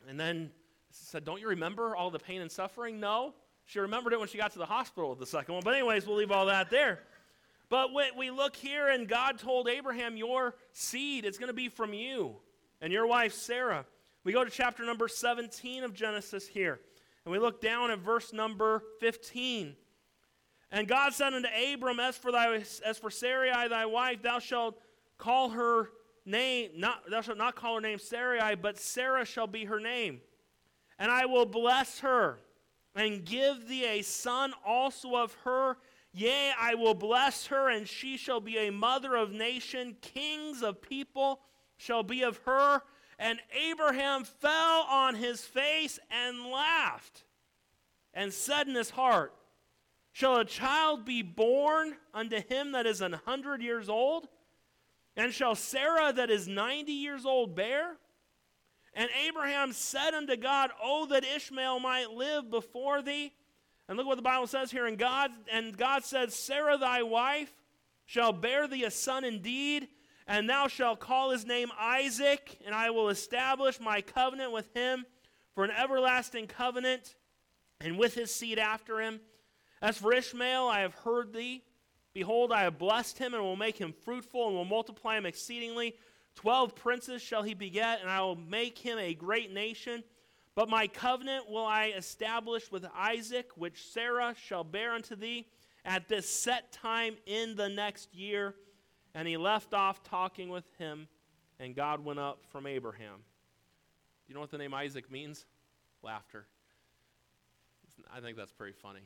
And 0.09 0.19
then 0.19 0.51
said, 0.91 1.23
Don't 1.23 1.39
you 1.39 1.47
remember 1.47 1.95
all 1.95 2.11
the 2.11 2.19
pain 2.19 2.41
and 2.41 2.51
suffering? 2.51 2.99
No. 2.99 3.33
She 3.63 3.79
remembered 3.79 4.11
it 4.11 4.19
when 4.19 4.27
she 4.27 4.37
got 4.37 4.51
to 4.51 4.59
the 4.59 4.65
hospital 4.65 5.11
with 5.11 5.19
the 5.19 5.25
second 5.25 5.53
one. 5.53 5.63
But, 5.63 5.75
anyways, 5.75 6.05
we'll 6.05 6.17
leave 6.17 6.31
all 6.31 6.47
that 6.47 6.69
there. 6.69 6.99
But 7.73 7.89
we 7.91 8.29
look 8.29 8.55
here, 8.55 8.89
and 8.89 9.07
God 9.07 9.39
told 9.39 9.67
Abraham, 9.67 10.15
Your 10.15 10.53
seed, 10.73 11.25
is 11.25 11.39
going 11.39 11.47
to 11.47 11.55
be 11.55 11.69
from 11.69 11.91
you 11.91 12.35
and 12.81 12.93
your 12.93 13.07
wife 13.07 13.33
Sarah. 13.33 13.87
We 14.23 14.31
go 14.31 14.43
to 14.43 14.51
chapter 14.51 14.85
number 14.85 15.07
17 15.07 15.83
of 15.83 15.91
Genesis 15.91 16.45
here, 16.45 16.79
and 17.25 17.31
we 17.31 17.39
look 17.39 17.61
down 17.61 17.89
at 17.89 17.97
verse 17.97 18.31
number 18.31 18.83
15. 18.99 19.75
And 20.71 20.87
God 20.87 21.15
said 21.15 21.33
unto 21.33 21.47
Abram, 21.47 21.99
As 21.99 22.15
for, 22.15 22.31
thy, 22.31 22.57
as 22.85 22.99
for 23.01 23.09
Sarai 23.09 23.67
thy 23.67 23.87
wife, 23.87 24.21
thou 24.21 24.37
shalt 24.37 24.77
call 25.17 25.49
her 25.49 25.89
name, 26.27 26.73
not, 26.75 27.09
thou 27.09 27.21
shalt 27.21 27.39
not 27.39 27.55
call 27.55 27.73
her 27.73 27.81
name 27.81 27.97
Sarai, 27.97 28.53
but 28.53 28.77
Sarah 28.77 29.25
shall 29.25 29.47
be 29.47 29.65
her 29.65 29.79
name. 29.79 30.21
And 30.99 31.11
I 31.11 31.25
will 31.25 31.47
bless 31.47 32.01
her 32.01 32.37
and 32.95 33.25
give 33.25 33.67
thee 33.67 33.85
a 33.85 34.03
son 34.03 34.53
also 34.63 35.15
of 35.15 35.33
her. 35.43 35.77
Yea, 36.13 36.53
I 36.59 36.75
will 36.75 36.93
bless 36.93 37.47
her, 37.47 37.69
and 37.69 37.87
she 37.87 38.17
shall 38.17 38.39
be 38.39 38.57
a 38.59 38.71
mother 38.71 39.15
of 39.15 39.31
nation. 39.31 39.97
Kings 40.01 40.61
of 40.61 40.81
people 40.81 41.41
shall 41.77 42.03
be 42.03 42.21
of 42.21 42.37
her. 42.45 42.81
And 43.17 43.39
Abraham 43.69 44.23
fell 44.23 44.85
on 44.89 45.15
his 45.15 45.41
face 45.41 45.99
and 46.11 46.45
laughed, 46.45 47.23
and 48.13 48.31
said 48.31 48.67
in 48.67 48.75
his 48.75 48.91
heart, 48.91 49.33
Shall 50.11 50.37
a 50.37 50.45
child 50.45 51.05
be 51.05 51.23
born 51.23 51.95
unto 52.13 52.39
him 52.39 52.73
that 52.73 52.85
is 52.85 53.01
an 53.01 53.13
hundred 53.13 53.63
years 53.63 53.89
old? 53.89 54.27
And 55.15 55.33
shall 55.33 55.55
Sarah 55.55 56.13
that 56.13 56.29
is 56.29 56.47
ninety 56.47 56.93
years 56.93 57.25
old 57.25 57.55
bear? 57.55 57.97
And 58.93 59.09
Abraham 59.27 59.73
said 59.73 60.13
unto 60.13 60.35
God, 60.35 60.69
Oh, 60.81 61.07
that 61.07 61.23
Ishmael 61.23 61.79
might 61.79 62.11
live 62.11 62.51
before 62.51 63.01
thee. 63.01 63.33
And 63.87 63.97
look 63.97 64.07
what 64.07 64.15
the 64.15 64.21
Bible 64.21 64.47
says 64.47 64.71
here. 64.71 64.85
And 64.85 64.97
God, 64.97 65.31
and 65.51 65.77
God 65.77 66.03
said, 66.03 66.31
Sarah 66.31 66.77
thy 66.77 67.03
wife 67.03 67.51
shall 68.05 68.31
bear 68.31 68.67
thee 68.67 68.83
a 68.83 68.91
son 68.91 69.23
indeed, 69.23 69.87
and 70.27 70.49
thou 70.49 70.67
shalt 70.67 70.99
call 70.99 71.31
his 71.31 71.45
name 71.45 71.69
Isaac, 71.77 72.59
and 72.65 72.73
I 72.73 72.89
will 72.91 73.09
establish 73.09 73.79
my 73.79 74.01
covenant 74.01 74.51
with 74.51 74.73
him 74.73 75.05
for 75.53 75.63
an 75.63 75.71
everlasting 75.71 76.47
covenant, 76.47 77.15
and 77.79 77.97
with 77.99 78.15
his 78.15 78.33
seed 78.33 78.57
after 78.57 78.99
him. 78.99 79.19
As 79.81 79.97
for 79.97 80.13
Ishmael, 80.13 80.67
I 80.67 80.79
have 80.79 80.95
heard 80.95 81.33
thee. 81.33 81.63
Behold, 82.13 82.51
I 82.51 82.61
have 82.61 82.77
blessed 82.77 83.17
him, 83.17 83.33
and 83.33 83.43
will 83.43 83.55
make 83.55 83.77
him 83.77 83.93
fruitful, 84.05 84.47
and 84.47 84.55
will 84.55 84.65
multiply 84.65 85.17
him 85.17 85.25
exceedingly. 85.25 85.95
Twelve 86.35 86.75
princes 86.75 87.21
shall 87.21 87.43
he 87.43 87.53
beget, 87.53 88.01
and 88.01 88.09
I 88.09 88.21
will 88.21 88.35
make 88.35 88.77
him 88.77 88.97
a 88.97 89.13
great 89.13 89.51
nation. 89.51 90.03
But 90.55 90.69
my 90.69 90.87
covenant 90.87 91.49
will 91.49 91.65
I 91.65 91.93
establish 91.97 92.71
with 92.71 92.85
Isaac, 92.95 93.49
which 93.55 93.87
Sarah 93.87 94.35
shall 94.45 94.63
bear 94.63 94.93
unto 94.93 95.15
thee 95.15 95.47
at 95.83 96.07
this 96.07 96.29
set 96.29 96.71
time 96.71 97.15
in 97.25 97.55
the 97.55 97.69
next 97.69 98.13
year. 98.13 98.55
And 99.15 99.27
he 99.27 99.37
left 99.37 99.73
off 99.73 100.03
talking 100.03 100.49
with 100.49 100.65
him, 100.77 101.07
and 101.59 101.75
God 101.75 102.03
went 102.03 102.19
up 102.19 102.43
from 102.51 102.67
Abraham. 102.67 103.17
Do 103.17 104.29
you 104.29 104.35
know 104.35 104.41
what 104.41 104.51
the 104.51 104.57
name 104.57 104.73
Isaac 104.73 105.11
means? 105.11 105.45
Laughter. 106.01 106.45
I 108.11 108.21
think 108.21 108.37
that's 108.37 108.51
pretty 108.51 108.73
funny. 108.73 109.01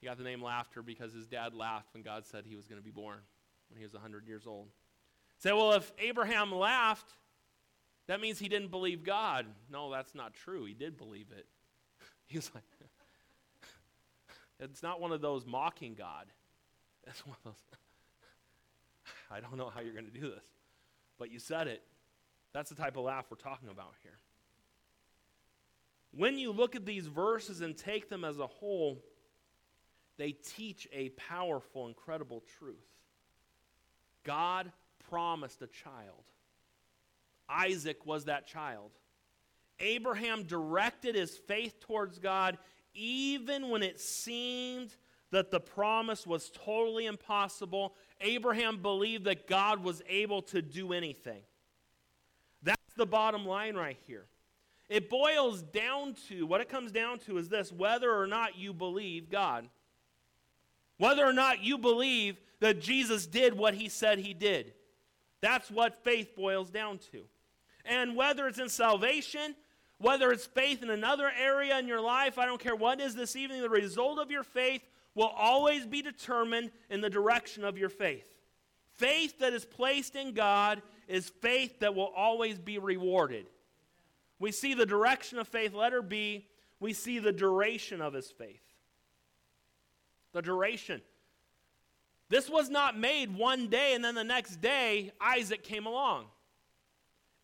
He 0.00 0.06
got 0.06 0.18
the 0.18 0.24
name 0.24 0.42
Laughter 0.42 0.82
because 0.82 1.12
his 1.12 1.26
dad 1.26 1.54
laughed 1.54 1.94
when 1.94 2.02
God 2.02 2.26
said 2.26 2.44
he 2.44 2.56
was 2.56 2.66
going 2.66 2.80
to 2.80 2.84
be 2.84 2.90
born 2.90 3.18
when 3.68 3.78
he 3.78 3.84
was 3.84 3.92
100 3.92 4.26
years 4.26 4.46
old. 4.46 4.66
Say, 5.38 5.52
well, 5.52 5.72
if 5.72 5.92
Abraham 5.98 6.52
laughed, 6.52 7.14
that 8.06 8.20
means 8.20 8.38
he 8.38 8.48
didn't 8.48 8.70
believe 8.70 9.04
God. 9.04 9.46
No, 9.70 9.90
that's 9.90 10.14
not 10.14 10.34
true. 10.34 10.64
He 10.64 10.74
did 10.74 10.96
believe 10.96 11.26
it. 11.36 11.46
He 12.26 12.38
was 12.38 12.50
like, 12.54 12.64
it's 14.60 14.82
not 14.82 15.00
one 15.00 15.12
of 15.12 15.20
those 15.20 15.44
mocking 15.46 15.94
God. 15.94 16.26
It's 17.06 17.26
one 17.26 17.36
of 17.44 17.52
those, 17.52 17.78
I 19.28 19.40
don't 19.40 19.56
know 19.56 19.68
how 19.74 19.80
you're 19.80 19.92
going 19.92 20.10
to 20.10 20.20
do 20.20 20.30
this, 20.30 20.44
but 21.18 21.32
you 21.32 21.40
said 21.40 21.66
it. 21.66 21.82
That's 22.52 22.70
the 22.70 22.76
type 22.76 22.96
of 22.96 23.02
laugh 23.02 23.26
we're 23.28 23.38
talking 23.38 23.68
about 23.68 23.94
here. 24.02 24.18
When 26.12 26.38
you 26.38 26.52
look 26.52 26.76
at 26.76 26.86
these 26.86 27.06
verses 27.06 27.60
and 27.60 27.76
take 27.76 28.08
them 28.08 28.24
as 28.24 28.38
a 28.38 28.46
whole, 28.46 29.02
they 30.18 30.32
teach 30.32 30.86
a 30.92 31.08
powerful, 31.10 31.88
incredible 31.88 32.44
truth. 32.58 32.76
God 34.22 34.70
promised 35.10 35.62
a 35.62 35.66
child. 35.66 36.24
Isaac 37.48 38.06
was 38.06 38.24
that 38.26 38.46
child. 38.46 38.90
Abraham 39.80 40.44
directed 40.44 41.14
his 41.14 41.36
faith 41.36 41.80
towards 41.80 42.18
God 42.18 42.58
even 42.94 43.70
when 43.70 43.82
it 43.82 44.00
seemed 44.00 44.94
that 45.30 45.50
the 45.50 45.60
promise 45.60 46.26
was 46.26 46.50
totally 46.50 47.06
impossible. 47.06 47.94
Abraham 48.20 48.82
believed 48.82 49.24
that 49.24 49.46
God 49.46 49.82
was 49.82 50.02
able 50.08 50.42
to 50.42 50.60
do 50.60 50.92
anything. 50.92 51.42
That's 52.62 52.94
the 52.96 53.06
bottom 53.06 53.46
line 53.46 53.74
right 53.74 53.98
here. 54.06 54.26
It 54.88 55.08
boils 55.08 55.62
down 55.62 56.14
to 56.28 56.46
what 56.46 56.60
it 56.60 56.68
comes 56.68 56.92
down 56.92 57.18
to 57.20 57.38
is 57.38 57.48
this 57.48 57.72
whether 57.72 58.14
or 58.14 58.26
not 58.26 58.58
you 58.58 58.74
believe 58.74 59.30
God. 59.30 59.68
Whether 60.98 61.24
or 61.24 61.32
not 61.32 61.64
you 61.64 61.78
believe 61.78 62.36
that 62.60 62.80
Jesus 62.80 63.26
did 63.26 63.56
what 63.56 63.74
he 63.74 63.88
said 63.88 64.18
he 64.18 64.34
did. 64.34 64.74
That's 65.42 65.70
what 65.70 66.02
faith 66.02 66.34
boils 66.34 66.70
down 66.70 66.98
to. 67.12 67.24
And 67.84 68.16
whether 68.16 68.46
it's 68.46 68.60
in 68.60 68.70
salvation, 68.70 69.54
whether 69.98 70.32
it's 70.32 70.46
faith 70.46 70.82
in 70.82 70.88
another 70.88 71.30
area 71.38 71.78
in 71.78 71.86
your 71.86 72.00
life, 72.00 72.38
I 72.38 72.46
don't 72.46 72.60
care 72.60 72.76
what 72.76 73.00
is 73.00 73.14
this 73.14 73.36
evening, 73.36 73.60
the 73.60 73.68
result 73.68 74.18
of 74.18 74.30
your 74.30 74.44
faith 74.44 74.82
will 75.14 75.32
always 75.36 75.84
be 75.84 76.00
determined 76.00 76.70
in 76.88 77.00
the 77.00 77.10
direction 77.10 77.64
of 77.64 77.76
your 77.76 77.90
faith. 77.90 78.24
Faith 78.94 79.40
that 79.40 79.52
is 79.52 79.64
placed 79.64 80.16
in 80.16 80.32
God 80.32 80.80
is 81.08 81.28
faith 81.28 81.80
that 81.80 81.94
will 81.94 82.12
always 82.16 82.58
be 82.58 82.78
rewarded. 82.78 83.46
We 84.38 84.52
see 84.52 84.74
the 84.74 84.86
direction 84.86 85.38
of 85.38 85.48
faith, 85.48 85.74
letter 85.74 86.02
B, 86.02 86.46
we 86.80 86.92
see 86.92 87.18
the 87.18 87.32
duration 87.32 88.00
of 88.00 88.12
his 88.12 88.30
faith. 88.30 88.62
The 90.32 90.42
duration. 90.42 91.00
This 92.32 92.48
was 92.48 92.70
not 92.70 92.98
made 92.98 93.36
one 93.36 93.68
day 93.68 93.92
and 93.92 94.02
then 94.02 94.14
the 94.14 94.24
next 94.24 94.62
day 94.62 95.12
Isaac 95.20 95.62
came 95.62 95.84
along. 95.84 96.24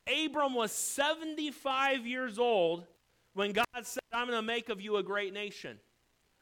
Abram 0.07 0.54
was 0.54 0.73
75 0.73 2.07
years 2.07 2.38
old 2.38 2.87
when 3.35 3.52
God 3.52 3.66
said, 3.83 4.02
I'm 4.14 4.26
going 4.28 4.38
to 4.38 4.42
make 4.42 4.71
of 4.71 4.80
you 4.80 4.97
a 4.97 5.02
great 5.02 5.35
nation. 5.35 5.78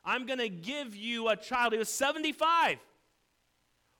I'm 0.04 0.26
going 0.26 0.38
to 0.38 0.48
give 0.48 0.94
you 0.94 1.28
a 1.28 1.34
child. 1.34 1.72
He 1.72 1.78
was 1.80 1.88
75. 1.88 2.78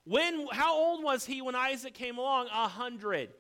When, 0.05 0.47
how 0.53 0.77
old 0.77 1.03
was 1.03 1.27
he 1.27 1.43
when 1.43 1.57
Isaac 1.57 1.95
came 1.95 2.17
along? 2.17 2.47
A 2.47 2.69
hundred. 2.69 3.31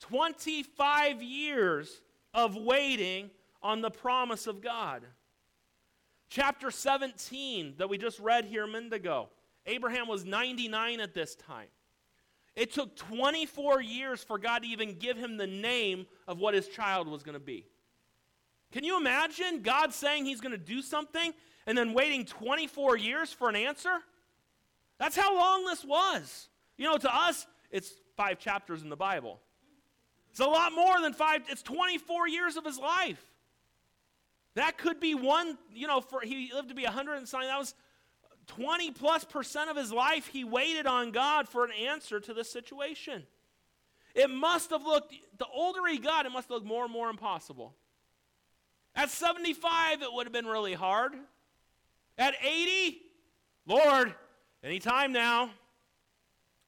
25 0.00 1.22
years 1.22 2.00
of 2.32 2.56
waiting 2.56 3.28
on 3.62 3.82
the 3.82 3.90
promise 3.90 4.46
of 4.46 4.62
God. 4.62 5.02
Chapter 6.30 6.70
17 6.70 7.74
that 7.76 7.90
we 7.90 7.98
just 7.98 8.18
read 8.20 8.46
here 8.46 8.64
a 8.64 8.68
minute 8.68 8.94
ago. 8.94 9.28
Abraham 9.66 10.08
was 10.08 10.24
99 10.24 11.00
at 11.00 11.14
this 11.14 11.34
time. 11.34 11.68
It 12.54 12.72
took 12.72 12.96
24 12.96 13.80
years 13.80 14.22
for 14.22 14.38
God 14.38 14.62
to 14.62 14.68
even 14.68 14.98
give 14.98 15.16
him 15.16 15.36
the 15.36 15.46
name 15.46 16.06
of 16.28 16.38
what 16.38 16.54
his 16.54 16.68
child 16.68 17.08
was 17.08 17.22
going 17.22 17.34
to 17.34 17.40
be. 17.40 17.66
Can 18.72 18.84
you 18.84 18.98
imagine 18.98 19.62
God 19.62 19.92
saying 19.92 20.24
he's 20.24 20.40
going 20.40 20.52
to 20.52 20.58
do 20.58 20.82
something 20.82 21.32
and 21.66 21.76
then 21.76 21.92
waiting 21.92 22.24
24 22.24 22.96
years 22.96 23.32
for 23.32 23.48
an 23.48 23.56
answer? 23.56 23.98
That's 24.98 25.16
how 25.16 25.36
long 25.36 25.64
this 25.64 25.84
was. 25.84 26.48
You 26.76 26.86
know, 26.86 26.96
to 26.96 27.14
us, 27.14 27.46
it's 27.70 27.92
five 28.16 28.38
chapters 28.38 28.82
in 28.82 28.88
the 28.88 28.96
Bible. 28.96 29.40
It's 30.30 30.40
a 30.40 30.46
lot 30.46 30.72
more 30.72 31.00
than 31.00 31.12
five, 31.12 31.42
it's 31.50 31.62
24 31.62 32.28
years 32.28 32.56
of 32.56 32.64
his 32.64 32.78
life. 32.78 33.22
That 34.54 34.78
could 34.78 35.00
be 35.00 35.14
one, 35.14 35.56
you 35.74 35.86
know, 35.86 36.00
for 36.00 36.20
he 36.20 36.50
lived 36.54 36.68
to 36.68 36.74
be 36.74 36.84
100 36.84 37.14
and 37.14 37.28
something. 37.28 37.48
That 37.48 37.58
was 37.58 37.74
20 38.56 38.90
plus 38.92 39.24
percent 39.24 39.70
of 39.70 39.76
his 39.76 39.92
life 39.92 40.26
he 40.26 40.44
waited 40.44 40.86
on 40.86 41.10
God 41.10 41.48
for 41.48 41.64
an 41.64 41.72
answer 41.72 42.20
to 42.20 42.34
this 42.34 42.50
situation. 42.50 43.24
It 44.14 44.28
must 44.28 44.70
have 44.70 44.84
looked, 44.84 45.14
the 45.38 45.46
older 45.52 45.80
he 45.86 45.98
got, 45.98 46.26
it 46.26 46.32
must 46.32 46.48
have 46.48 46.56
looked 46.56 46.66
more 46.66 46.84
and 46.84 46.92
more 46.92 47.08
impossible. 47.08 47.74
At 48.94 49.10
75, 49.10 50.02
it 50.02 50.12
would 50.12 50.26
have 50.26 50.32
been 50.32 50.46
really 50.46 50.74
hard. 50.74 51.14
At 52.18 52.34
80, 52.44 53.00
Lord, 53.66 54.14
anytime 54.62 55.12
now. 55.12 55.50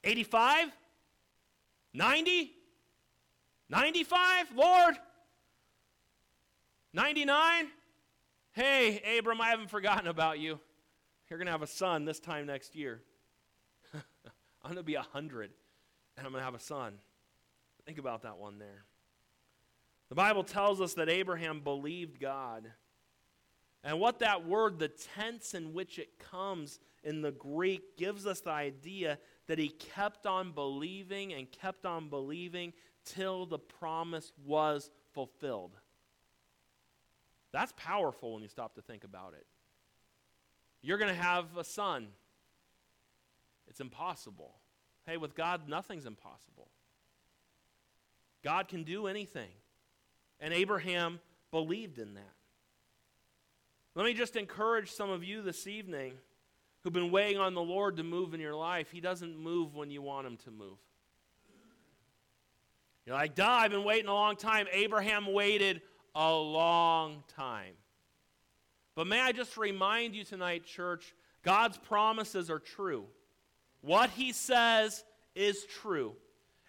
85? 0.03 0.71
90? 1.93 2.53
95? 3.69 4.47
Lord? 4.55 4.95
99? 6.95 7.67
Hey, 8.53 9.19
Abram, 9.19 9.41
I 9.41 9.49
haven't 9.49 9.69
forgotten 9.69 10.09
about 10.09 10.39
you. 10.39 10.61
You're 11.35 11.39
going 11.41 11.47
to 11.47 11.53
have 11.53 11.63
a 11.63 11.67
son 11.67 12.05
this 12.05 12.21
time 12.21 12.47
next 12.47 12.77
year. 12.77 13.01
I'm 13.93 14.03
going 14.63 14.77
to 14.77 14.85
be 14.85 14.95
100 14.95 15.51
and 16.17 16.25
I'm 16.25 16.33
going 16.33 16.41
to 16.41 16.45
have 16.45 16.55
a 16.55 16.61
son. 16.61 16.95
Think 17.85 17.99
about 17.99 18.23
that 18.23 18.39
one 18.39 18.61
there. 18.61 18.85
The 20.11 20.15
Bible 20.15 20.45
tells 20.45 20.81
us 20.81 20.95
that 20.95 21.09
Abraham 21.09 21.59
believed 21.59 22.21
God. 22.21 22.71
And 23.83 23.99
what 23.99 24.21
that 24.21 24.47
word, 24.47 24.79
the 24.79 24.87
tense 24.87 25.55
in 25.55 25.75
which 25.75 25.99
it 25.99 26.21
comes 26.21 26.79
in 27.03 27.21
the 27.21 27.33
Greek, 27.33 27.97
gives 27.97 28.29
us 28.29 28.39
the 28.39 28.51
idea 28.51 29.19
that 29.49 29.59
he 29.59 29.71
kept 29.71 30.27
on 30.27 30.53
believing 30.53 31.33
and 31.35 31.51
kept 31.51 31.85
on 31.85 32.11
believing 32.11 32.73
till 33.05 33.45
the 33.45 33.59
promise 33.59 34.31
was 34.47 34.89
fulfilled. 35.15 35.77
That's 37.53 37.73
powerful 37.77 38.35
when 38.35 38.43
you 38.45 38.49
stop 38.49 38.77
to 38.77 38.83
think 38.83 39.03
about 39.03 39.35
it. 39.35 39.49
You're 40.85 40.99
going 40.99 41.15
to 41.15 41.21
have 41.21 41.57
a 41.57 41.65
son. 41.65 42.09
It's 43.69 43.81
impossible. 43.81 44.53
Hey, 45.07 45.17
with 45.17 45.35
God, 45.35 45.67
nothing's 45.67 46.05
impossible. 46.05 46.69
God 48.43 48.69
can 48.69 48.85
do 48.85 49.07
anything. 49.07 49.49
And 50.41 50.53
Abraham 50.53 51.21
believed 51.51 51.99
in 51.99 52.15
that. 52.15 52.35
Let 53.95 54.05
me 54.05 54.13
just 54.13 54.37
encourage 54.37 54.91
some 54.91 55.09
of 55.09 55.25
you 55.25 55.41
this 55.41 55.67
evening 55.67 56.13
who've 56.83 56.93
been 56.93 57.11
waiting 57.11 57.39
on 57.39 57.55
the 57.55 57.63
Lord 57.63 57.97
to 57.97 58.03
move 58.03 58.35
in 58.35 58.41
your 58.41 58.55
life. 58.55 58.91
He 58.91 59.01
doesn't 59.01 59.39
move 59.39 59.75
when 59.75 59.91
you 59.91 60.03
want 60.03 60.27
him 60.27 60.37
to 60.45 60.51
move. 60.51 60.77
You're 63.07 63.17
like, 63.17 63.35
duh, 63.35 63.47
I've 63.49 63.71
been 63.71 63.85
waiting 63.85 64.09
a 64.09 64.15
long 64.15 64.37
time. 64.37 64.67
Abraham 64.71 65.33
waited 65.33 65.81
a 66.15 66.31
long 66.31 67.23
time. 67.37 67.73
But 68.95 69.07
may 69.07 69.21
I 69.21 69.33
just 69.33 69.57
remind 69.57 70.15
you 70.15 70.25
tonight, 70.25 70.65
church, 70.65 71.15
God's 71.43 71.79
promises 71.79 72.51
are 72.51 72.59
true. 72.59 73.05
What 73.81 74.11
he 74.11 74.33
says 74.33 75.05
is 75.35 75.65
true. 75.65 76.15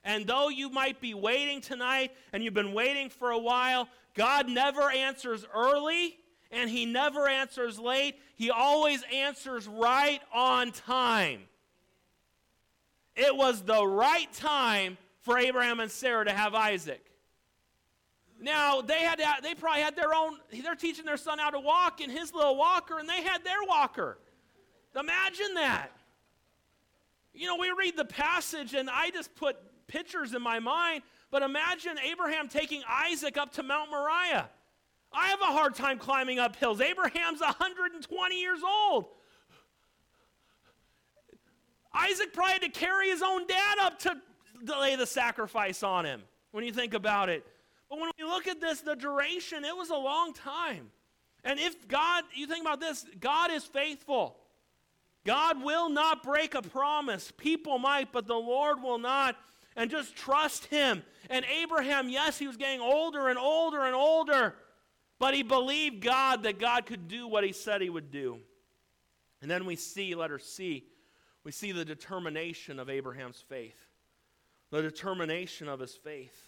And 0.03 0.27
though 0.27 0.49
you 0.49 0.69
might 0.69 1.01
be 1.01 1.13
waiting 1.13 1.61
tonight 1.61 2.11
and 2.33 2.43
you've 2.43 2.53
been 2.53 2.73
waiting 2.73 3.09
for 3.09 3.31
a 3.31 3.39
while, 3.39 3.87
God 4.13 4.49
never 4.49 4.91
answers 4.91 5.45
early 5.53 6.17
and 6.51 6.69
he 6.69 6.85
never 6.85 7.27
answers 7.27 7.79
late. 7.79 8.15
He 8.35 8.51
always 8.51 9.03
answers 9.13 9.67
right 9.67 10.21
on 10.33 10.71
time. 10.71 11.41
It 13.15 13.35
was 13.35 13.61
the 13.61 13.85
right 13.85 14.31
time 14.33 14.97
for 15.21 15.37
Abraham 15.37 15.79
and 15.79 15.89
Sarah 15.89 16.25
to 16.25 16.33
have 16.33 16.53
Isaac. 16.53 17.03
Now, 18.45 18.81
they 18.81 18.99
had 18.99 19.17
to, 19.17 19.25
they 19.41 19.55
probably 19.55 19.81
had 19.81 19.95
their 19.95 20.13
own, 20.13 20.37
they're 20.61 20.75
teaching 20.75 21.03
their 21.03 21.17
son 21.17 21.39
how 21.39 21.49
to 21.49 21.59
walk 21.59 21.99
in 21.99 22.11
his 22.11 22.31
little 22.31 22.55
walker, 22.55 22.99
and 22.99 23.09
they 23.09 23.23
had 23.23 23.43
their 23.43 23.63
walker. 23.67 24.19
Imagine 24.95 25.55
that. 25.55 25.89
You 27.33 27.47
know, 27.47 27.57
we 27.57 27.73
read 27.75 27.97
the 27.97 28.05
passage, 28.05 28.75
and 28.75 28.87
I 28.87 29.09
just 29.09 29.33
put 29.33 29.57
pictures 29.87 30.35
in 30.35 30.43
my 30.43 30.59
mind, 30.59 31.01
but 31.31 31.41
imagine 31.41 31.97
Abraham 31.97 32.47
taking 32.47 32.83
Isaac 32.87 33.35
up 33.35 33.51
to 33.53 33.63
Mount 33.63 33.89
Moriah. 33.89 34.47
I 35.11 35.29
have 35.29 35.41
a 35.41 35.45
hard 35.45 35.73
time 35.73 35.97
climbing 35.97 36.37
up 36.37 36.55
hills. 36.55 36.81
Abraham's 36.81 37.39
120 37.39 38.39
years 38.39 38.59
old. 38.63 39.05
Isaac 41.95 42.31
probably 42.31 42.53
had 42.53 42.61
to 42.61 42.69
carry 42.69 43.09
his 43.09 43.23
own 43.23 43.47
dad 43.47 43.79
up 43.81 43.97
to 44.01 44.15
lay 44.79 44.95
the 44.95 45.07
sacrifice 45.07 45.81
on 45.81 46.05
him 46.05 46.21
when 46.51 46.63
you 46.63 46.71
think 46.71 46.93
about 46.93 47.29
it. 47.29 47.43
But 47.89 47.99
when 47.99 48.11
we 48.17 48.25
look 48.25 48.47
at 48.47 48.59
this, 48.59 48.81
the 48.81 48.95
duration, 48.95 49.63
it 49.63 49.75
was 49.75 49.89
a 49.89 49.95
long 49.95 50.33
time. 50.33 50.91
And 51.43 51.59
if 51.59 51.87
God, 51.87 52.23
you 52.33 52.47
think 52.47 52.61
about 52.61 52.79
this, 52.79 53.05
God 53.19 53.51
is 53.51 53.63
faithful. 53.63 54.37
God 55.25 55.63
will 55.63 55.89
not 55.89 56.23
break 56.23 56.55
a 56.55 56.61
promise. 56.61 57.31
People 57.37 57.77
might, 57.77 58.11
but 58.11 58.27
the 58.27 58.33
Lord 58.33 58.81
will 58.81 58.97
not. 58.97 59.35
And 59.75 59.91
just 59.91 60.15
trust 60.15 60.65
Him. 60.65 61.03
And 61.29 61.45
Abraham, 61.45 62.09
yes, 62.09 62.39
he 62.39 62.47
was 62.47 62.57
getting 62.57 62.79
older 62.79 63.27
and 63.27 63.37
older 63.37 63.81
and 63.81 63.95
older, 63.95 64.55
but 65.19 65.33
he 65.33 65.43
believed 65.43 66.01
God 66.01 66.43
that 66.43 66.59
God 66.59 66.85
could 66.85 67.07
do 67.07 67.27
what 67.27 67.43
He 67.43 67.51
said 67.51 67.81
He 67.81 67.89
would 67.89 68.09
do. 68.09 68.39
And 69.41 69.51
then 69.51 69.65
we 69.65 69.75
see, 69.75 70.15
letter 70.15 70.39
C, 70.39 70.85
we 71.43 71.51
see 71.51 71.71
the 71.71 71.85
determination 71.85 72.79
of 72.79 72.89
Abraham's 72.89 73.43
faith. 73.47 73.77
The 74.71 74.81
determination 74.81 75.67
of 75.67 75.79
his 75.79 75.93
faith. 75.93 76.44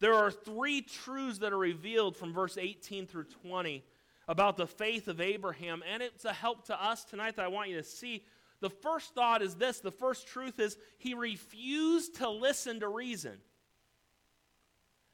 There 0.00 0.14
are 0.14 0.30
three 0.30 0.82
truths 0.82 1.38
that 1.38 1.52
are 1.52 1.58
revealed 1.58 2.16
from 2.16 2.32
verse 2.32 2.58
18 2.58 3.06
through 3.06 3.24
20 3.24 3.84
about 4.28 4.56
the 4.56 4.66
faith 4.66 5.08
of 5.08 5.20
Abraham, 5.20 5.82
and 5.90 6.02
it's 6.02 6.24
a 6.24 6.32
help 6.32 6.66
to 6.66 6.82
us 6.82 7.04
tonight 7.04 7.36
that 7.36 7.44
I 7.44 7.48
want 7.48 7.70
you 7.70 7.76
to 7.76 7.84
see. 7.84 8.24
The 8.60 8.70
first 8.70 9.14
thought 9.14 9.42
is 9.42 9.54
this 9.54 9.80
the 9.80 9.90
first 9.90 10.26
truth 10.26 10.58
is 10.58 10.76
he 10.98 11.14
refused 11.14 12.16
to 12.16 12.28
listen 12.28 12.80
to 12.80 12.88
reason. 12.88 13.38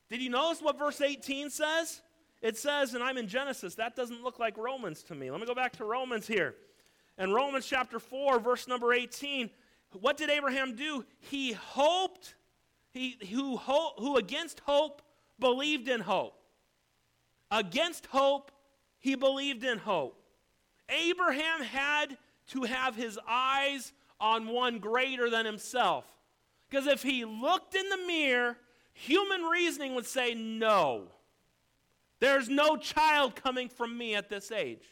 Did 0.08 0.22
you 0.22 0.30
notice 0.30 0.60
what 0.60 0.78
verse 0.78 1.00
18 1.00 1.50
says? 1.50 2.02
It 2.40 2.58
says, 2.58 2.94
and 2.94 3.04
I'm 3.04 3.16
in 3.18 3.28
Genesis, 3.28 3.76
that 3.76 3.94
doesn't 3.94 4.22
look 4.22 4.38
like 4.38 4.58
Romans 4.58 5.02
to 5.04 5.14
me. 5.14 5.30
Let 5.30 5.40
me 5.40 5.46
go 5.46 5.54
back 5.54 5.74
to 5.76 5.84
Romans 5.84 6.26
here. 6.26 6.56
In 7.18 7.32
Romans 7.32 7.66
chapter 7.66 8.00
4, 8.00 8.40
verse 8.40 8.66
number 8.66 8.92
18, 8.92 9.48
what 10.00 10.16
did 10.16 10.28
Abraham 10.28 10.74
do? 10.74 11.04
He 11.20 11.52
hoped 11.52 12.34
he, 12.92 13.16
who, 13.30 13.56
ho- 13.56 13.94
who 13.98 14.16
against 14.16 14.60
hope 14.60 15.02
believed 15.38 15.88
in 15.88 16.00
hope. 16.00 16.38
Against 17.50 18.06
hope, 18.06 18.50
he 18.98 19.14
believed 19.14 19.64
in 19.64 19.78
hope. 19.78 20.22
Abraham 20.88 21.62
had 21.62 22.16
to 22.48 22.62
have 22.64 22.94
his 22.94 23.18
eyes 23.26 23.92
on 24.20 24.46
one 24.48 24.78
greater 24.78 25.28
than 25.30 25.44
himself. 25.46 26.04
Because 26.68 26.86
if 26.86 27.02
he 27.02 27.24
looked 27.24 27.74
in 27.74 27.88
the 27.88 27.98
mirror, 28.06 28.56
human 28.94 29.42
reasoning 29.42 29.94
would 29.94 30.06
say, 30.06 30.34
No, 30.34 31.08
there's 32.20 32.48
no 32.48 32.76
child 32.76 33.34
coming 33.34 33.68
from 33.68 33.98
me 33.98 34.14
at 34.14 34.28
this 34.28 34.52
age. 34.52 34.84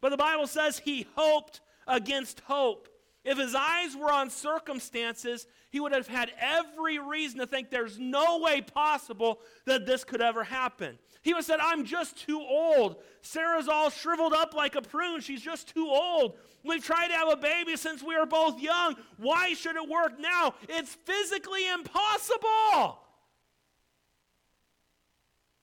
But 0.00 0.10
the 0.10 0.16
Bible 0.16 0.46
says 0.46 0.78
he 0.78 1.06
hoped 1.14 1.60
against 1.86 2.40
hope. 2.40 2.88
If 3.26 3.38
his 3.38 3.56
eyes 3.56 3.96
were 3.96 4.12
on 4.12 4.30
circumstances, 4.30 5.48
he 5.70 5.80
would 5.80 5.90
have 5.90 6.06
had 6.06 6.30
every 6.38 7.00
reason 7.00 7.40
to 7.40 7.46
think 7.46 7.70
there's 7.70 7.98
no 7.98 8.38
way 8.38 8.60
possible 8.60 9.40
that 9.64 9.84
this 9.84 10.04
could 10.04 10.22
ever 10.22 10.44
happen. 10.44 10.96
He 11.22 11.32
would 11.32 11.38
have 11.38 11.44
said, 11.44 11.58
I'm 11.60 11.84
just 11.84 12.16
too 12.16 12.40
old. 12.40 13.02
Sarah's 13.22 13.66
all 13.66 13.90
shriveled 13.90 14.32
up 14.32 14.54
like 14.54 14.76
a 14.76 14.80
prune. 14.80 15.20
She's 15.22 15.42
just 15.42 15.74
too 15.74 15.88
old. 15.88 16.38
We've 16.62 16.84
tried 16.84 17.08
to 17.08 17.14
have 17.14 17.28
a 17.28 17.36
baby 17.36 17.76
since 17.76 18.00
we 18.00 18.16
were 18.16 18.26
both 18.26 18.60
young. 18.60 18.94
Why 19.16 19.54
should 19.54 19.74
it 19.74 19.88
work 19.88 20.20
now? 20.20 20.54
It's 20.68 20.94
physically 20.94 21.68
impossible. 21.68 23.00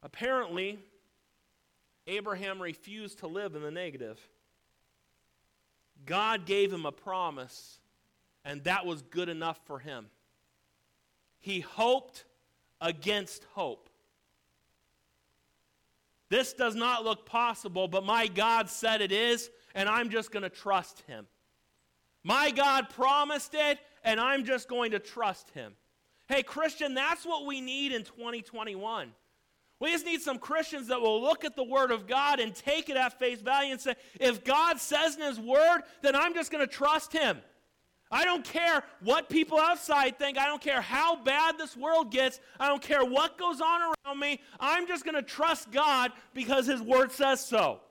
Apparently, 0.02 0.80
Abraham 2.08 2.62
refused 2.62 3.20
to 3.20 3.28
live 3.28 3.56
in 3.56 3.62
the 3.62 3.72
negative. 3.72 4.20
God 6.06 6.46
gave 6.46 6.72
him 6.72 6.86
a 6.86 6.92
promise, 6.92 7.80
and 8.44 8.64
that 8.64 8.86
was 8.86 9.02
good 9.02 9.30
enough 9.30 9.60
for 9.66 9.80
him. 9.80 10.08
He 11.40 11.60
hoped 11.60 12.26
against 12.82 13.46
hope. 13.54 13.90
This 16.30 16.54
does 16.54 16.76
not 16.76 17.04
look 17.04 17.26
possible, 17.26 17.88
but 17.88 18.06
my 18.06 18.28
God 18.28 18.70
said 18.70 19.02
it 19.02 19.12
is, 19.12 19.50
and 19.76 19.88
I'm 19.88 20.10
just 20.10 20.32
going 20.32 20.44
to 20.44 20.50
trust 20.50 21.02
him. 21.08 21.28
My 22.24 22.52
God 22.52 22.90
promised 22.90 23.54
it, 23.54 23.78
and 24.04 24.20
I'm 24.20 24.46
just 24.46 24.68
going 24.68 24.92
to 24.92 25.00
trust 25.00 25.50
him. 25.52 25.74
Hey, 26.28 26.42
Christian, 26.42 26.94
that's 26.94 27.26
what 27.26 27.46
we 27.46 27.62
need 27.62 27.92
in 27.92 28.04
2021. 28.04 29.12
We 29.84 29.92
just 29.92 30.06
need 30.06 30.22
some 30.22 30.40
Christians 30.40 30.88
that 30.88 31.02
will 31.02 31.22
look 31.22 31.44
at 31.44 31.58
the 31.58 31.64
Word 31.66 31.92
of 31.92 32.08
God 32.08 32.40
and 32.40 32.56
take 32.56 32.90
it 32.90 32.96
at 32.96 33.20
face 33.20 33.42
value 33.42 33.74
and 33.74 33.82
say, 33.82 33.96
if 34.18 34.46
God 34.46 34.80
says 34.80 35.18
in 35.18 35.22
His 35.24 35.38
Word, 35.38 35.82
then 36.02 36.16
I'm 36.16 36.34
just 36.34 36.54
going 36.54 36.66
to 36.66 36.74
trust 36.74 37.12
Him. 37.12 37.40
I 38.10 38.24
don't 38.24 38.46
care 38.46 38.86
what 39.02 39.28
people 39.28 39.60
outside 39.60 40.18
think. 40.18 40.38
I 40.38 40.46
don't 40.46 40.62
care 40.62 40.80
how 40.80 41.22
bad 41.22 41.58
this 41.58 41.76
world 41.76 42.12
gets. 42.12 42.40
I 42.62 42.70
don't 42.70 42.82
care 42.82 43.04
what 43.04 43.38
goes 43.38 43.60
on 43.60 43.82
around 43.82 44.20
me. 44.22 44.40
I'm 44.58 44.88
just 44.88 45.04
going 45.04 45.16
to 45.16 45.22
trust 45.22 45.70
God 45.70 46.14
because 46.34 46.66
His 46.66 46.82
Word 46.82 47.12
says 47.12 47.46
so. 47.46 47.82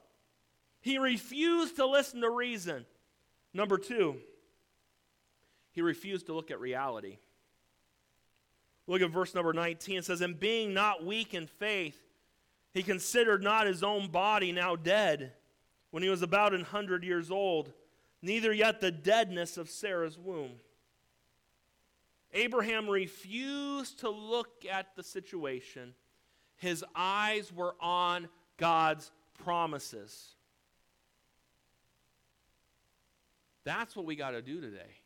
He 0.80 0.96
refused 0.96 1.76
to 1.76 1.84
listen 1.84 2.22
to 2.22 2.30
reason. 2.30 2.86
Number 3.52 3.76
two, 3.76 4.16
he 5.72 5.82
refused 5.82 6.24
to 6.24 6.32
look 6.32 6.50
at 6.50 6.58
reality. 6.58 7.18
Look 8.86 9.02
at 9.02 9.10
verse 9.10 9.34
number 9.34 9.52
19. 9.52 9.98
It 9.98 10.04
says, 10.04 10.20
And 10.20 10.38
being 10.38 10.74
not 10.74 11.04
weak 11.04 11.34
in 11.34 11.46
faith, 11.46 11.98
he 12.72 12.82
considered 12.82 13.42
not 13.42 13.66
his 13.66 13.82
own 13.82 14.08
body 14.08 14.52
now 14.52 14.76
dead 14.76 15.32
when 15.90 16.02
he 16.02 16.08
was 16.08 16.22
about 16.22 16.54
an 16.54 16.64
hundred 16.64 17.04
years 17.04 17.30
old, 17.30 17.72
neither 18.22 18.52
yet 18.52 18.80
the 18.80 18.90
deadness 18.90 19.56
of 19.56 19.68
Sarah's 19.70 20.18
womb. 20.18 20.52
Abraham 22.32 22.88
refused 22.88 24.00
to 24.00 24.10
look 24.10 24.64
at 24.70 24.96
the 24.96 25.02
situation. 25.02 25.94
His 26.56 26.84
eyes 26.94 27.52
were 27.52 27.74
on 27.80 28.28
God's 28.56 29.10
promises. 29.44 30.34
That's 33.64 33.94
what 33.94 34.06
we 34.06 34.16
got 34.16 34.30
to 34.30 34.42
do 34.42 34.60
today. 34.60 34.98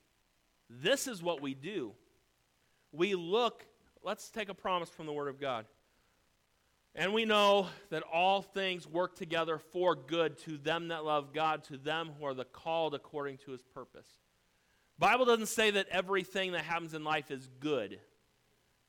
This 0.71 1.09
is 1.09 1.23
what 1.23 1.43
we 1.43 1.55
do. 1.55 1.93
We 2.93 3.15
look, 3.15 3.67
let's 4.03 4.31
take 4.31 4.49
a 4.49 4.55
promise 4.55 4.89
from 4.89 5.07
the 5.07 5.13
Word 5.13 5.29
of 5.29 5.41
God. 5.41 5.67
And 6.95 7.13
we 7.13 7.27
know 7.27 7.67
that 7.91 8.03
all 8.11 8.41
things 8.41 8.87
work 8.87 9.17
together 9.17 9.59
for 9.59 9.95
good 9.95 10.39
to 10.41 10.57
them 10.57 10.89
that 10.89 11.05
love 11.05 11.35
God, 11.35 11.63
to 11.65 11.77
them 11.77 12.11
who 12.19 12.25
are 12.25 12.33
the 12.33 12.47
called 12.47 12.95
according 12.95 13.37
to 13.39 13.51
his 13.51 13.61
purpose. 13.63 14.09
Bible 14.99 15.27
doesn't 15.27 15.49
say 15.49 15.71
that 15.73 15.89
everything 15.91 16.53
that 16.53 16.65
happens 16.65 16.95
in 16.95 17.05
life 17.05 17.31
is 17.31 17.51
good. 17.61 17.99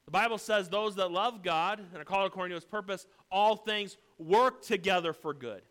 The 0.05 0.12
Bible 0.12 0.38
says 0.38 0.69
those 0.69 0.95
that 0.95 1.12
love 1.12 1.43
God 1.43 1.79
and 1.79 2.01
are 2.01 2.05
called 2.05 2.27
according 2.27 2.51
to 2.51 2.55
his 2.55 2.63
purpose, 2.63 3.05
all 3.29 3.57
things 3.57 3.97
work 4.17 4.62
together 4.62 5.12
for 5.12 5.33
good. 5.33 5.62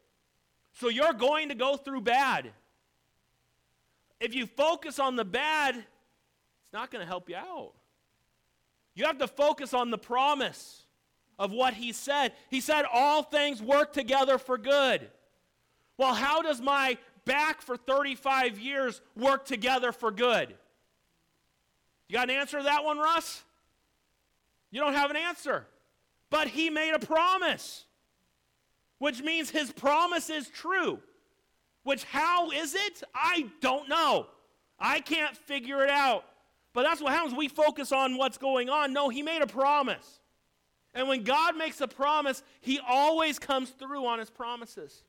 So 0.75 0.91
you're 0.91 1.15
going 1.15 1.49
to 1.49 1.55
go 1.55 1.79
through 1.79 2.03
bad. 2.03 2.53
If 4.21 4.35
you 4.35 4.47
focus 4.47 4.99
on 4.99 5.17
the 5.17 5.25
bad, 5.25 5.75
it's 5.75 6.73
not 6.73 6.91
going 6.91 7.01
to 7.03 7.09
help 7.09 7.31
you 7.31 7.37
out. 7.37 7.73
You 8.97 9.05
have 9.05 9.19
to 9.19 9.29
focus 9.29 9.75
on 9.75 9.91
the 9.91 9.99
promise 9.99 10.83
of 11.39 11.53
what 11.53 11.75
he 11.75 11.93
said. 11.93 12.33
He 12.49 12.61
said, 12.61 12.85
All 12.91 13.23
things 13.23 13.63
work 13.63 13.93
together 13.93 14.39
for 14.39 14.59
good. 14.59 15.09
Well, 15.99 16.15
how 16.15 16.43
does 16.43 16.61
my 16.61 16.97
back 17.27 17.61
for 17.61 17.77
35 17.77 18.59
years 18.59 19.01
work 19.15 19.45
together 19.45 19.93
for 19.93 20.11
good? 20.11 20.55
You 22.09 22.15
got 22.15 22.31
an 22.31 22.37
answer 22.37 22.59
to 22.59 22.65
that 22.65 22.85
one, 22.85 22.99
Russ? 22.99 23.43
You 24.71 24.81
don't 24.81 24.95
have 24.95 25.11
an 25.11 25.17
answer. 25.17 25.67
But 26.31 26.49
he 26.49 26.71
made 26.71 26.93
a 26.93 26.99
promise, 26.99 27.85
which 28.99 29.23
means 29.23 29.51
his 29.51 29.71
promise 29.73 30.31
is 30.31 30.49
true. 30.49 31.01
Which, 31.83 32.05
how 32.05 32.51
is 32.51 32.75
it? 32.75 33.03
I 33.15 33.47
don't 33.61 33.89
know. 33.89 34.27
I 34.79 35.01
can't 35.01 35.37
figure 35.37 35.85
it 35.85 35.91
out. 35.91 36.25
But 36.77 36.83
that's 36.83 37.01
what 37.01 37.15
happens. 37.15 37.35
We 37.35 37.49
focus 37.49 37.91
on 37.91 38.19
what's 38.19 38.37
going 38.37 38.69
on. 38.69 38.93
No, 38.93 39.09
he 39.09 39.23
made 39.23 39.41
a 39.41 39.47
promise. 39.47 40.21
And 40.93 41.09
when 41.09 41.23
God 41.23 41.57
makes 41.57 41.81
a 41.81 41.89
promise, 41.89 42.43
he 42.61 42.79
always 42.87 43.39
comes 43.39 43.71
through 43.71 44.05
on 44.05 44.19
his 44.19 44.29
promises. 44.29 45.03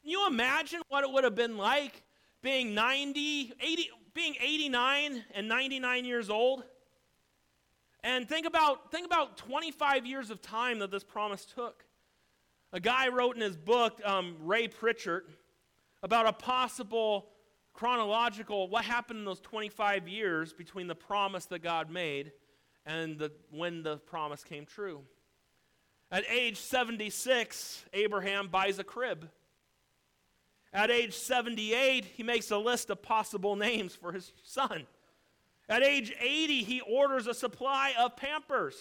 Can 0.00 0.10
you 0.10 0.26
imagine 0.26 0.80
what 0.88 1.04
it 1.04 1.12
would 1.12 1.24
have 1.24 1.34
been 1.34 1.58
like 1.58 2.02
being 2.40 2.74
90, 2.74 3.52
80, 3.60 3.90
being 4.14 4.34
89 4.40 5.22
and 5.34 5.48
99 5.48 6.06
years 6.06 6.30
old? 6.30 6.64
And 8.02 8.26
think 8.26 8.46
about, 8.46 8.90
think 8.90 9.04
about 9.04 9.36
25 9.36 10.06
years 10.06 10.30
of 10.30 10.40
time 10.40 10.78
that 10.78 10.90
this 10.90 11.04
promise 11.04 11.44
took. 11.44 11.84
A 12.72 12.80
guy 12.80 13.08
wrote 13.08 13.36
in 13.36 13.42
his 13.42 13.58
book, 13.58 14.00
um, 14.02 14.36
Ray 14.40 14.66
Pritchard, 14.66 15.24
about 16.02 16.26
a 16.26 16.32
possible 16.32 17.31
chronological 17.72 18.68
what 18.68 18.84
happened 18.84 19.20
in 19.20 19.24
those 19.24 19.40
25 19.40 20.08
years 20.08 20.52
between 20.52 20.86
the 20.86 20.94
promise 20.94 21.46
that 21.46 21.60
God 21.60 21.90
made 21.90 22.32
and 22.84 23.18
the, 23.18 23.32
when 23.50 23.82
the 23.82 23.98
promise 23.98 24.44
came 24.44 24.66
true. 24.66 25.02
At 26.10 26.24
age 26.30 26.58
76, 26.58 27.84
Abraham 27.94 28.48
buys 28.48 28.78
a 28.78 28.84
crib. 28.84 29.30
At 30.72 30.90
age 30.90 31.14
78, 31.14 32.04
he 32.04 32.22
makes 32.22 32.50
a 32.50 32.58
list 32.58 32.90
of 32.90 33.02
possible 33.02 33.56
names 33.56 33.94
for 33.94 34.12
his 34.12 34.32
son. 34.44 34.86
At 35.68 35.82
age 35.82 36.12
80, 36.20 36.64
he 36.64 36.80
orders 36.80 37.26
a 37.26 37.34
supply 37.34 37.94
of 37.98 38.16
Pampers. 38.16 38.76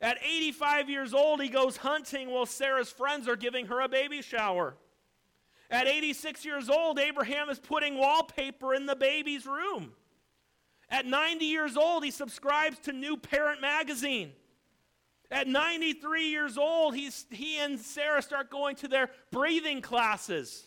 At 0.00 0.18
85 0.22 0.90
years 0.90 1.14
old, 1.14 1.40
he 1.40 1.48
goes 1.48 1.78
hunting 1.78 2.30
while 2.30 2.46
Sarah's 2.46 2.90
friends 2.90 3.26
are 3.26 3.36
giving 3.36 3.66
her 3.66 3.80
a 3.80 3.88
baby 3.88 4.22
shower. 4.22 4.74
At 5.70 5.86
86 5.86 6.44
years 6.44 6.68
old, 6.68 6.98
Abraham 6.98 7.48
is 7.48 7.58
putting 7.58 7.96
wallpaper 7.98 8.74
in 8.74 8.86
the 8.86 8.96
baby's 8.96 9.46
room. 9.46 9.92
At 10.90 11.06
90 11.06 11.44
years 11.44 11.76
old, 11.76 12.04
he 12.04 12.10
subscribes 12.10 12.78
to 12.80 12.92
New 12.92 13.16
Parent 13.16 13.60
Magazine. 13.60 14.32
At 15.30 15.48
93 15.48 16.28
years 16.28 16.58
old, 16.58 16.94
he's, 16.94 17.26
he 17.30 17.58
and 17.58 17.80
Sarah 17.80 18.22
start 18.22 18.50
going 18.50 18.76
to 18.76 18.88
their 18.88 19.10
breathing 19.32 19.80
classes. 19.80 20.66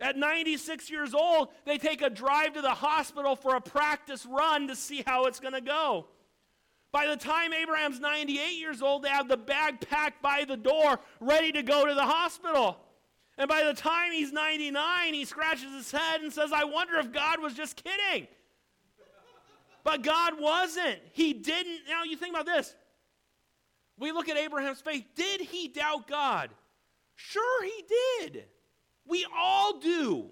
At 0.00 0.16
96 0.16 0.90
years 0.90 1.14
old, 1.14 1.48
they 1.64 1.78
take 1.78 2.02
a 2.02 2.10
drive 2.10 2.54
to 2.54 2.62
the 2.62 2.70
hospital 2.70 3.36
for 3.36 3.54
a 3.54 3.60
practice 3.60 4.26
run 4.26 4.68
to 4.68 4.76
see 4.76 5.02
how 5.06 5.26
it's 5.26 5.40
going 5.40 5.54
to 5.54 5.60
go. 5.60 6.06
By 6.92 7.06
the 7.06 7.16
time 7.16 7.52
Abraham's 7.52 8.00
98 8.00 8.58
years 8.58 8.82
old, 8.82 9.02
they 9.02 9.08
have 9.08 9.28
the 9.28 9.36
bag 9.36 9.80
packed 9.88 10.22
by 10.22 10.44
the 10.46 10.56
door, 10.56 11.00
ready 11.20 11.52
to 11.52 11.62
go 11.62 11.86
to 11.86 11.94
the 11.94 12.04
hospital. 12.04 12.78
And 13.38 13.48
by 13.48 13.64
the 13.64 13.74
time 13.74 14.12
he's 14.12 14.32
99, 14.32 15.14
he 15.14 15.24
scratches 15.24 15.72
his 15.72 15.90
head 15.90 16.22
and 16.22 16.32
says, 16.32 16.52
I 16.52 16.64
wonder 16.64 16.96
if 16.98 17.12
God 17.12 17.40
was 17.40 17.54
just 17.54 17.82
kidding. 17.82 18.28
But 19.84 20.02
God 20.02 20.40
wasn't. 20.40 20.98
He 21.12 21.32
didn't. 21.32 21.80
Now, 21.88 22.04
you 22.04 22.16
think 22.16 22.34
about 22.34 22.46
this. 22.46 22.74
We 23.98 24.10
look 24.12 24.28
at 24.28 24.36
Abraham's 24.36 24.80
faith. 24.80 25.04
Did 25.14 25.42
he 25.42 25.68
doubt 25.68 26.08
God? 26.08 26.50
Sure, 27.14 27.64
he 27.64 27.84
did. 28.20 28.44
We 29.06 29.26
all 29.36 29.78
do. 29.78 30.30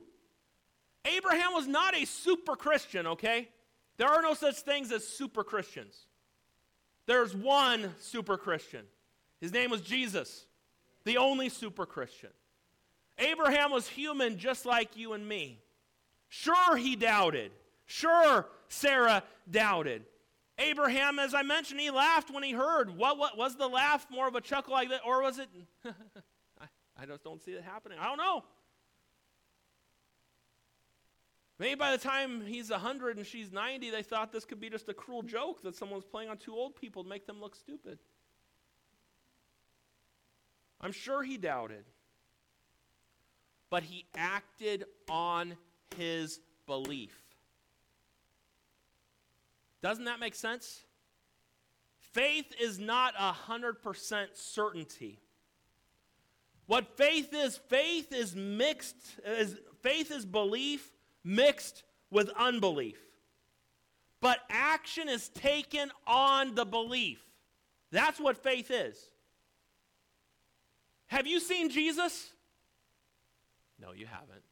Abraham 1.05 1.53
was 1.53 1.67
not 1.67 1.95
a 1.95 2.05
super 2.05 2.57
Christian, 2.57 3.07
okay? 3.07 3.49
There 3.97 4.09
are 4.09 4.23
no 4.23 4.35
such 4.35 4.57
things 4.57 4.91
as 4.91 5.07
super 5.07 5.45
Christians. 5.45 6.07
There's 7.07 7.35
one 7.35 7.95
super 8.01 8.37
Christian. 8.37 8.85
His 9.41 9.53
name 9.53 9.71
was 9.71 9.83
Jesus, 9.83 10.47
the 11.05 11.19
only 11.19 11.49
super 11.49 11.87
Christian. 11.87 12.31
Abraham 13.19 13.71
was 13.71 13.89
human 13.89 14.39
just 14.39 14.67
like 14.67 14.97
you 14.97 15.13
and 15.13 15.27
me. 15.27 15.61
Sure, 16.29 16.77
he 16.77 16.97
doubted. 16.97 17.53
Sure, 17.87 18.47
Sarah 18.69 19.23
doubted. 19.51 20.05
Abraham, 20.59 21.19
as 21.19 21.35
I 21.35 21.43
mentioned, 21.43 21.81
he 21.81 21.91
laughed 21.91 22.33
when 22.33 22.43
he 22.43 22.53
heard. 22.53 22.97
What, 22.97 23.19
what 23.19 23.37
was 23.37 23.57
the 23.57 23.69
laugh 23.69 24.07
more 24.11 24.29
of 24.29 24.35
a 24.35 24.41
chuckle 24.41 24.73
like 24.73 24.89
that, 24.91 25.01
or 25.05 25.23
was 25.23 25.39
it? 25.39 25.49
I, 26.61 26.67
I 26.97 27.07
just 27.07 27.25
don't 27.25 27.43
see 27.43 27.53
it 27.53 27.63
happening. 27.63 27.99
I 28.01 28.07
don't 28.09 28.19
know. 28.19 28.45
Maybe 31.59 31.77
by 31.77 31.93
the 31.93 31.99
time 31.99 32.45
he's 32.45 32.71
100 32.71 33.17
and 33.17 33.27
she's 33.27 33.53
90, 33.53 33.91
they 33.91 34.03
thought 34.03 34.33
this 34.33 34.45
could 34.45 34.61
be 34.61 34.71
just 34.71 34.89
a 34.89 34.95
cruel 34.95 35.23
joke 35.23 35.63
that 35.63 35.77
someone's 35.77 36.05
playing 36.05 36.29
on 36.29 36.37
two 36.37 36.55
old 36.55 36.75
people 36.75 37.05
to 37.05 37.09
make 37.09 37.27
them 37.27 37.41
look 37.41 37.55
stupid. 37.55 37.99
I'm 40.81 40.93
sure 40.93 41.23
he 41.23 41.37
doubted. 41.37 41.85
But 43.75 43.83
he 43.83 44.05
acted 44.17 44.85
on 45.09 45.57
his 45.97 46.39
belief. 46.69 47.11
Doesn't 49.83 50.05
that 50.05 50.21
make 50.21 50.37
sense? 50.37 50.85
Faith 51.99 52.55
is 52.61 52.79
not 52.79 53.15
a 53.19 53.33
100% 53.33 54.27
certainty. 54.35 55.19
What 56.67 56.97
faith 56.97 57.35
is, 57.35 57.57
faith 57.57 58.13
is 58.13 58.37
mixed, 58.37 58.95
is, 59.27 59.57
faith 59.83 60.13
is 60.13 60.25
belief 60.25 60.93
mixed 61.25 61.83
with 62.13 62.31
unbelief. 62.39 63.01
But 64.21 64.39
action 64.51 65.09
is 65.09 65.31
taken 65.31 65.91
on 66.07 66.55
the 66.55 66.65
belief. 66.65 67.21
That's 67.91 68.21
what 68.21 68.41
faith 68.41 68.71
is. 68.71 69.11
Have 71.09 71.27
you 71.27 71.41
seen 71.41 71.71
Jesus? 71.71 72.34
No, 73.81 73.93
you 73.93 74.07
haven't. 74.07 74.43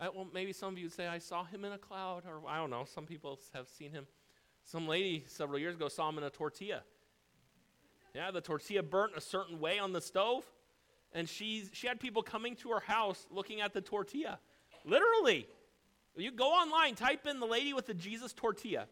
I, 0.00 0.08
well, 0.10 0.26
maybe 0.32 0.52
some 0.52 0.72
of 0.72 0.78
you 0.78 0.86
would 0.86 0.92
say, 0.92 1.06
I 1.06 1.18
saw 1.18 1.44
him 1.44 1.64
in 1.64 1.72
a 1.72 1.78
cloud, 1.78 2.22
or 2.26 2.48
I 2.48 2.56
don't 2.58 2.70
know. 2.70 2.84
Some 2.84 3.06
people 3.06 3.38
have 3.54 3.68
seen 3.68 3.90
him. 3.90 4.06
Some 4.64 4.86
lady 4.86 5.24
several 5.26 5.58
years 5.58 5.74
ago 5.74 5.88
saw 5.88 6.08
him 6.08 6.18
in 6.18 6.24
a 6.24 6.30
tortilla. 6.30 6.82
Yeah, 8.14 8.30
the 8.30 8.40
tortilla 8.40 8.82
burnt 8.82 9.12
a 9.16 9.20
certain 9.20 9.60
way 9.60 9.78
on 9.78 9.92
the 9.92 10.00
stove, 10.00 10.44
and 11.12 11.28
she, 11.28 11.64
she 11.72 11.86
had 11.86 12.00
people 12.00 12.22
coming 12.22 12.54
to 12.56 12.70
her 12.70 12.80
house 12.80 13.26
looking 13.30 13.60
at 13.60 13.72
the 13.72 13.80
tortilla. 13.80 14.38
Literally. 14.84 15.46
You 16.16 16.32
go 16.32 16.48
online, 16.48 16.96
type 16.96 17.26
in 17.26 17.38
the 17.38 17.46
lady 17.46 17.72
with 17.72 17.86
the 17.86 17.94
Jesus 17.94 18.32
tortilla. 18.32 18.86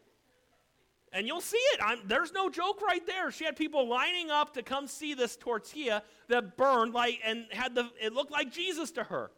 And 1.13 1.25
you'll 1.25 1.41
see 1.41 1.57
it. 1.57 1.79
I'm, 1.81 1.99
there's 2.05 2.33
no 2.33 2.49
joke 2.49 2.81
right 2.81 3.05
there. 3.05 3.31
She 3.31 3.45
had 3.45 3.55
people 3.55 3.87
lining 3.87 4.29
up 4.29 4.53
to 4.55 4.63
come 4.63 4.87
see 4.87 5.13
this 5.13 5.35
tortilla 5.35 6.03
that 6.27 6.57
burned 6.57 6.93
like 6.93 7.19
and 7.23 7.45
had 7.51 7.75
the 7.75 7.89
it 8.01 8.13
looked 8.13 8.31
like 8.31 8.51
Jesus 8.51 8.91
to 8.91 9.03
her. 9.03 9.31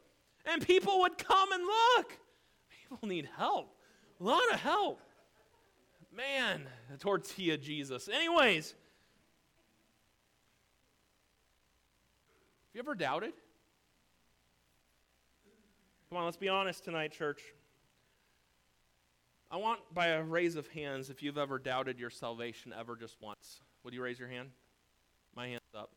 And 0.52 0.66
people 0.66 1.02
would 1.02 1.18
come 1.18 1.52
and 1.52 1.64
look. 1.64 2.18
People 2.82 3.08
need 3.08 3.30
help. 3.38 3.76
A 4.20 4.24
lot 4.24 4.42
of 4.52 4.60
help. 4.60 5.00
Man, 6.16 6.68
tortilla 7.00 7.58
Jesus. 7.58 8.10
Anyways, 8.10 8.70
have 8.70 8.76
you 12.74 12.80
ever 12.80 12.96
doubted? 12.96 13.34
Come 16.10 16.18
on, 16.18 16.26
let's 16.26 16.38
be 16.38 16.50
honest 16.50 16.84
tonight, 16.84 17.12
church. 17.12 17.42
I 19.52 19.58
want 19.58 19.80
by 19.94 20.08
a 20.08 20.24
raise 20.24 20.56
of 20.56 20.68
hands 20.70 21.12
if 21.12 21.22
you've 21.22 21.38
ever 21.38 21.60
doubted 21.60 22.00
your 22.00 22.10
salvation 22.10 22.74
ever 22.78 22.96
just 22.96 23.18
once. 23.22 23.62
Would 23.84 23.94
you 23.94 24.02
raise 24.02 24.18
your 24.18 24.28
hand? 24.28 24.50
My 25.36 25.48
hand's 25.48 25.62
up. 25.76 25.92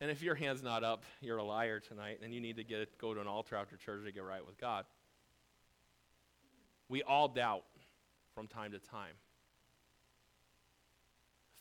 And 0.00 0.10
if 0.10 0.22
your 0.22 0.34
hand's 0.34 0.62
not 0.62 0.84
up, 0.84 1.04
you're 1.20 1.38
a 1.38 1.44
liar 1.44 1.80
tonight, 1.80 2.20
and 2.22 2.34
you 2.34 2.40
need 2.40 2.56
to 2.56 2.64
get 2.64 2.98
go 2.98 3.14
to 3.14 3.20
an 3.20 3.26
altar 3.26 3.56
after 3.56 3.76
church 3.76 4.04
to 4.04 4.12
get 4.12 4.24
right 4.24 4.44
with 4.44 4.60
God. 4.60 4.84
We 6.88 7.02
all 7.02 7.28
doubt 7.28 7.64
from 8.34 8.46
time 8.46 8.72
to 8.72 8.78
time. 8.78 9.14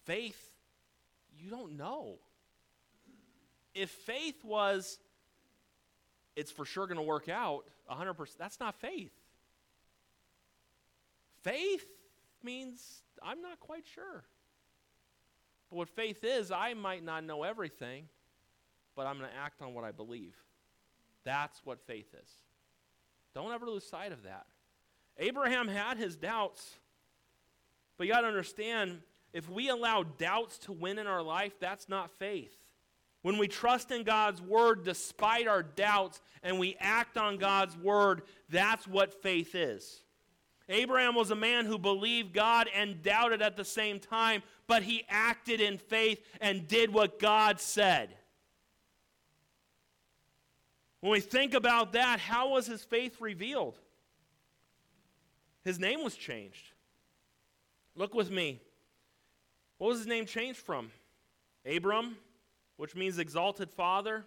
Faith, 0.05 0.51
you 1.39 1.49
don't 1.49 1.77
know. 1.77 2.15
If 3.73 3.89
faith 3.89 4.43
was, 4.43 4.99
it's 6.35 6.51
for 6.51 6.65
sure 6.65 6.85
going 6.85 6.97
to 6.97 7.03
work 7.03 7.29
out 7.29 7.65
100%, 7.89 8.15
that's 8.37 8.59
not 8.59 8.75
faith. 8.75 9.13
Faith 11.41 11.85
means 12.43 13.01
I'm 13.21 13.41
not 13.41 13.59
quite 13.59 13.85
sure. 13.93 14.23
But 15.69 15.77
what 15.77 15.89
faith 15.89 16.23
is, 16.23 16.51
I 16.51 16.73
might 16.73 17.03
not 17.03 17.23
know 17.23 17.43
everything, 17.43 18.07
but 18.95 19.07
I'm 19.07 19.17
going 19.17 19.29
to 19.29 19.37
act 19.37 19.61
on 19.61 19.73
what 19.73 19.83
I 19.83 19.91
believe. 19.91 20.35
That's 21.23 21.59
what 21.65 21.85
faith 21.85 22.13
is. 22.13 22.29
Don't 23.33 23.51
ever 23.51 23.65
lose 23.65 23.83
sight 23.83 24.11
of 24.11 24.23
that. 24.23 24.45
Abraham 25.17 25.67
had 25.67 25.97
his 25.97 26.15
doubts, 26.15 26.75
but 27.97 28.07
you 28.07 28.13
got 28.13 28.21
to 28.21 28.27
understand 28.27 29.01
if 29.33 29.49
we 29.49 29.69
allow 29.69 30.03
doubts 30.03 30.57
to 30.59 30.71
win 30.71 30.97
in 30.97 31.07
our 31.07 31.21
life, 31.21 31.59
that's 31.59 31.89
not 31.89 32.11
faith. 32.19 32.55
When 33.21 33.37
we 33.37 33.47
trust 33.47 33.91
in 33.91 34.03
God's 34.03 34.41
word 34.41 34.83
despite 34.83 35.47
our 35.47 35.63
doubts 35.63 36.21
and 36.43 36.59
we 36.59 36.77
act 36.79 37.17
on 37.17 37.37
God's 37.37 37.75
word, 37.75 38.21
that's 38.49 38.87
what 38.87 39.21
faith 39.21 39.55
is. 39.55 40.03
Abraham 40.69 41.15
was 41.15 41.31
a 41.31 41.35
man 41.35 41.65
who 41.65 41.77
believed 41.77 42.33
God 42.33 42.69
and 42.73 43.01
doubted 43.01 43.41
at 43.41 43.57
the 43.57 43.65
same 43.65 43.99
time, 43.99 44.43
but 44.67 44.83
he 44.83 45.03
acted 45.09 45.59
in 45.59 45.77
faith 45.77 46.19
and 46.39 46.67
did 46.67 46.93
what 46.93 47.19
God 47.19 47.59
said. 47.59 48.15
When 51.05 51.11
we 51.11 51.19
think 51.19 51.53
about 51.53 51.93
that, 51.93 52.19
how 52.19 52.49
was 52.49 52.65
his 52.65 52.83
faith 52.83 53.21
revealed? 53.21 53.77
His 55.63 55.77
name 55.77 56.03
was 56.03 56.15
changed. 56.15 56.73
Look 57.95 58.15
with 58.15 58.31
me. 58.31 58.59
What 59.77 59.89
was 59.89 59.99
his 59.99 60.07
name 60.07 60.25
changed 60.25 60.57
from? 60.59 60.89
Abram, 61.63 62.17
which 62.77 62.95
means 62.95 63.19
exalted 63.19 63.69
father. 63.69 64.25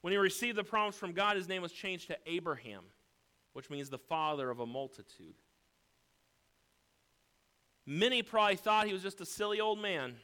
When 0.00 0.10
he 0.10 0.16
received 0.16 0.58
the 0.58 0.64
promise 0.64 0.96
from 0.96 1.12
God, 1.12 1.36
his 1.36 1.48
name 1.48 1.62
was 1.62 1.70
changed 1.70 2.08
to 2.08 2.18
Abraham 2.26 2.82
which 3.52 3.70
means 3.70 3.88
the 3.88 3.98
father 3.98 4.50
of 4.50 4.58
a 4.58 4.66
multitude. 4.66 5.36
Many 7.86 8.22
probably 8.22 8.56
thought 8.56 8.88
he 8.88 8.92
was 8.92 9.02
just 9.02 9.20
a 9.20 9.26
silly 9.26 9.60
old 9.60 9.78
man, 9.78 10.16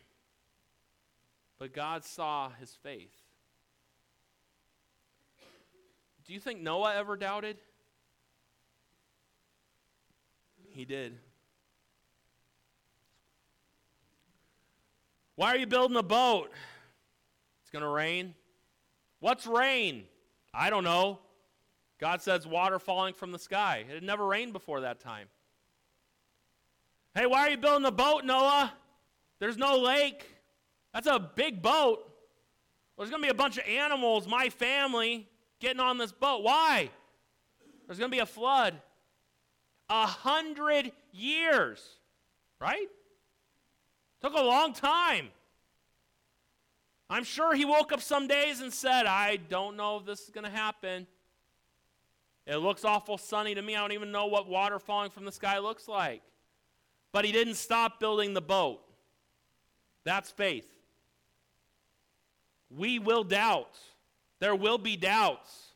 but 1.60 1.72
God 1.72 2.04
saw 2.04 2.50
his 2.58 2.72
faith. 2.82 3.14
Do 6.28 6.34
you 6.34 6.40
think 6.40 6.60
Noah 6.60 6.94
ever 6.94 7.16
doubted? 7.16 7.56
He 10.68 10.84
did. 10.84 11.16
Why 15.36 15.54
are 15.54 15.56
you 15.56 15.66
building 15.66 15.96
a 15.96 16.02
boat? 16.02 16.52
It's 17.62 17.70
going 17.70 17.82
to 17.82 17.88
rain. 17.88 18.34
What's 19.20 19.46
rain? 19.46 20.04
I 20.52 20.68
don't 20.68 20.84
know. 20.84 21.18
God 21.98 22.20
says 22.20 22.46
water 22.46 22.78
falling 22.78 23.14
from 23.14 23.32
the 23.32 23.38
sky. 23.38 23.86
It 23.88 23.94
had 23.94 24.02
never 24.02 24.26
rained 24.26 24.52
before 24.52 24.82
that 24.82 25.00
time. 25.00 25.28
Hey, 27.14 27.24
why 27.24 27.46
are 27.46 27.50
you 27.50 27.56
building 27.56 27.86
a 27.86 27.90
boat, 27.90 28.26
Noah? 28.26 28.74
There's 29.38 29.56
no 29.56 29.78
lake. 29.78 30.26
That's 30.92 31.06
a 31.06 31.18
big 31.18 31.62
boat. 31.62 32.04
There's 32.98 33.08
going 33.08 33.22
to 33.22 33.26
be 33.26 33.30
a 33.30 33.34
bunch 33.34 33.56
of 33.56 33.66
animals, 33.66 34.28
my 34.28 34.50
family, 34.50 35.26
getting 35.60 35.80
on 35.80 35.98
this 35.98 36.12
boat. 36.12 36.42
Why? 36.42 36.90
There's 37.86 37.98
going 37.98 38.10
to 38.10 38.14
be 38.14 38.20
a 38.20 38.26
flood. 38.26 38.74
A 39.90 40.06
hundred 40.06 40.92
years, 41.12 41.82
right? 42.60 42.88
Took 44.20 44.34
a 44.34 44.42
long 44.42 44.72
time. 44.72 45.28
I'm 47.10 47.24
sure 47.24 47.54
he 47.54 47.64
woke 47.64 47.92
up 47.92 48.02
some 48.02 48.26
days 48.26 48.60
and 48.60 48.72
said, 48.72 49.06
I 49.06 49.36
don't 49.36 49.76
know 49.76 49.96
if 49.96 50.04
this 50.04 50.20
is 50.20 50.30
going 50.30 50.44
to 50.44 50.50
happen. 50.50 51.06
It 52.46 52.56
looks 52.56 52.84
awful 52.84 53.16
sunny 53.16 53.54
to 53.54 53.62
me. 53.62 53.76
I 53.76 53.80
don't 53.80 53.92
even 53.92 54.12
know 54.12 54.26
what 54.26 54.46
water 54.48 54.78
falling 54.78 55.10
from 55.10 55.24
the 55.24 55.32
sky 55.32 55.58
looks 55.58 55.88
like. 55.88 56.22
But 57.12 57.24
he 57.24 57.32
didn't 57.32 57.54
stop 57.54 57.98
building 57.98 58.34
the 58.34 58.42
boat. 58.42 58.80
That's 60.04 60.30
faith. 60.30 60.66
We 62.70 62.98
will 62.98 63.24
doubt. 63.24 63.78
There 64.40 64.54
will 64.54 64.78
be 64.78 64.96
doubts. 64.96 65.68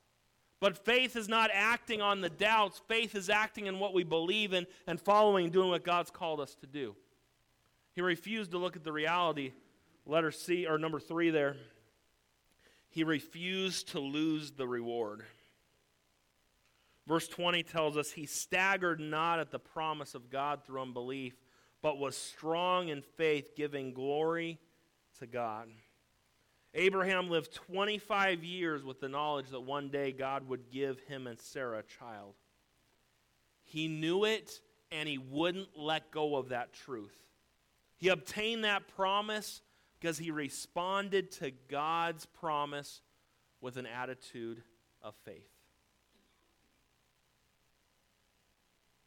But 0.61 0.79
faith 0.85 1.17
is 1.17 1.29
not 1.29 1.51
acting 1.53 2.01
on 2.01 2.21
the 2.21 2.31
doubts. 2.31 2.81
Faith 2.87 3.17
is 3.17 3.29
acting 3.29 3.67
in 3.67 3.81
what 3.81 3.95
we 3.95 4.05
believe 4.05 4.53
in 4.53 4.67
and 4.87 5.01
following, 5.01 5.51
doing 5.51 5.71
what 5.71 5.85
God's 5.85 6.11
called 6.11 6.41
us 6.41 6.55
to 6.57 6.67
do. 6.67 6.95
He 7.95 8.01
refused 8.01 8.53
to 8.53 8.59
look 8.59 8.77
at 8.77 8.85
the 8.85 8.93
reality. 8.93 9.53
Letter 10.07 10.31
C, 10.31 10.67
or 10.67 10.79
number 10.79 11.01
three 11.01 11.31
there. 11.31 11.57
He 12.91 13.05
refused 13.05 13.89
to 13.89 14.01
lose 14.01 14.53
the 14.53 14.69
reward. 14.69 15.25
Verse 17.09 17.27
20 17.27 17.63
tells 17.65 17.97
us, 17.97 18.13
He 18.13 18.27
staggered 18.27 19.01
not 19.01 19.41
at 19.41 19.51
the 19.51 19.59
promise 19.59 20.15
of 20.15 20.31
God 20.31 20.65
through 20.65 20.83
unbelief, 20.83 21.35
but 21.83 21.99
was 21.99 22.17
strong 22.17 22.89
in 22.89 23.03
faith, 23.03 23.57
giving 23.57 23.93
glory 23.93 24.61
to 25.19 25.27
God. 25.27 25.69
Abraham 26.75 27.29
lived 27.29 27.53
25 27.53 28.43
years 28.45 28.83
with 28.83 29.01
the 29.01 29.09
knowledge 29.09 29.51
that 29.51 29.61
one 29.61 29.89
day 29.89 30.11
God 30.11 30.49
would 30.49 30.71
give 30.71 30.99
him 31.01 31.27
and 31.27 31.39
Sarah 31.39 31.81
a 31.81 31.83
child. 31.83 32.35
He 33.65 33.89
knew 33.89 34.25
it, 34.25 34.61
and 34.91 35.09
he 35.09 35.19
wouldn't 35.19 35.77
let 35.77 36.11
go 36.11 36.37
of 36.37 36.49
that 36.49 36.73
truth. 36.73 37.17
He 37.97 38.09
obtained 38.09 38.65
that 38.65 38.89
promise 38.89 39.61
because 40.01 40.19
he 40.19 40.31
responded 40.31 41.31
to 41.33 41.53
God's 41.69 42.27
promise 42.27 43.03
with 43.61 43.77
an 43.77 43.87
attitude 43.87 44.63
of 45.03 45.15
faith. 45.25 45.49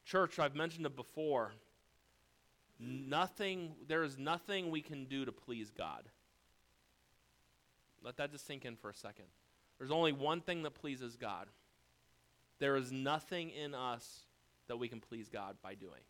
Church, 0.06 0.39
I've 0.39 0.56
mentioned 0.56 0.86
it 0.86 0.95
before. 0.95 1.51
Nothing, 2.80 3.73
there 3.88 4.04
is 4.04 4.17
nothing 4.17 4.69
we 4.69 4.82
can 4.82 5.06
do 5.06 5.25
to 5.25 5.32
please 5.32 5.71
God. 5.71 6.04
Let 8.06 8.18
that 8.18 8.32
just 8.32 8.48
sink 8.48 8.63
in 8.63 8.76
for 8.76 8.89
a 8.89 8.94
second. 8.94 9.26
There's 9.78 9.91
only 9.91 10.13
one 10.13 10.39
thing 10.39 10.63
that 10.63 10.76
pleases 10.76 11.18
God. 11.18 11.48
There 12.60 12.78
is 12.78 12.91
nothing 12.91 13.50
in 13.50 13.74
us 13.74 14.22
that 14.68 14.78
we 14.78 14.88
can 14.88 15.02
please 15.02 15.28
God 15.28 15.58
by 15.62 15.74
doing. 15.74 16.02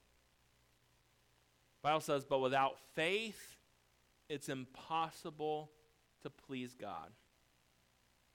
Bible 1.82 2.02
says, 2.02 2.26
but 2.26 2.40
without 2.40 2.78
faith, 2.94 3.58
it's 4.30 4.50
impossible 4.50 5.72
to 6.22 6.30
please 6.30 6.76
God. 6.80 7.10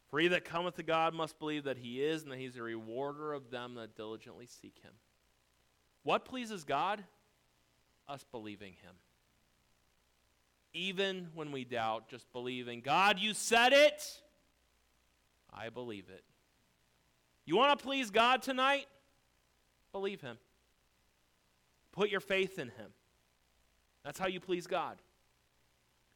For 0.08 0.18
he 0.18 0.28
that 0.28 0.44
cometh 0.44 0.76
to 0.76 0.82
God 0.82 1.14
must 1.14 1.38
believe 1.38 1.64
that 1.64 1.76
he 1.76 2.02
is, 2.02 2.22
and 2.22 2.32
that 2.32 2.38
he's 2.38 2.56
a 2.56 2.62
rewarder 2.62 3.32
of 3.32 3.50
them 3.50 3.74
that 3.74 3.94
diligently 3.94 4.46
seek 4.46 4.78
him. 4.82 4.92
What 6.02 6.24
pleases 6.24 6.64
God? 6.64 7.04
Us 8.08 8.24
believing 8.32 8.72
Him. 8.82 8.94
Even 10.72 11.28
when 11.34 11.50
we 11.52 11.64
doubt, 11.64 12.08
just 12.08 12.32
believing, 12.32 12.80
God, 12.80 13.18
you 13.18 13.34
said 13.34 13.72
it. 13.72 14.02
I 15.52 15.68
believe 15.68 16.08
it. 16.08 16.24
You 17.44 17.56
want 17.56 17.76
to 17.76 17.84
please 17.84 18.10
God 18.10 18.42
tonight? 18.42 18.86
Believe 19.92 20.20
Him. 20.20 20.38
Put 21.92 22.10
your 22.10 22.20
faith 22.20 22.58
in 22.58 22.68
Him. 22.68 22.92
That's 24.04 24.18
how 24.18 24.28
you 24.28 24.40
please 24.40 24.66
God. 24.66 24.98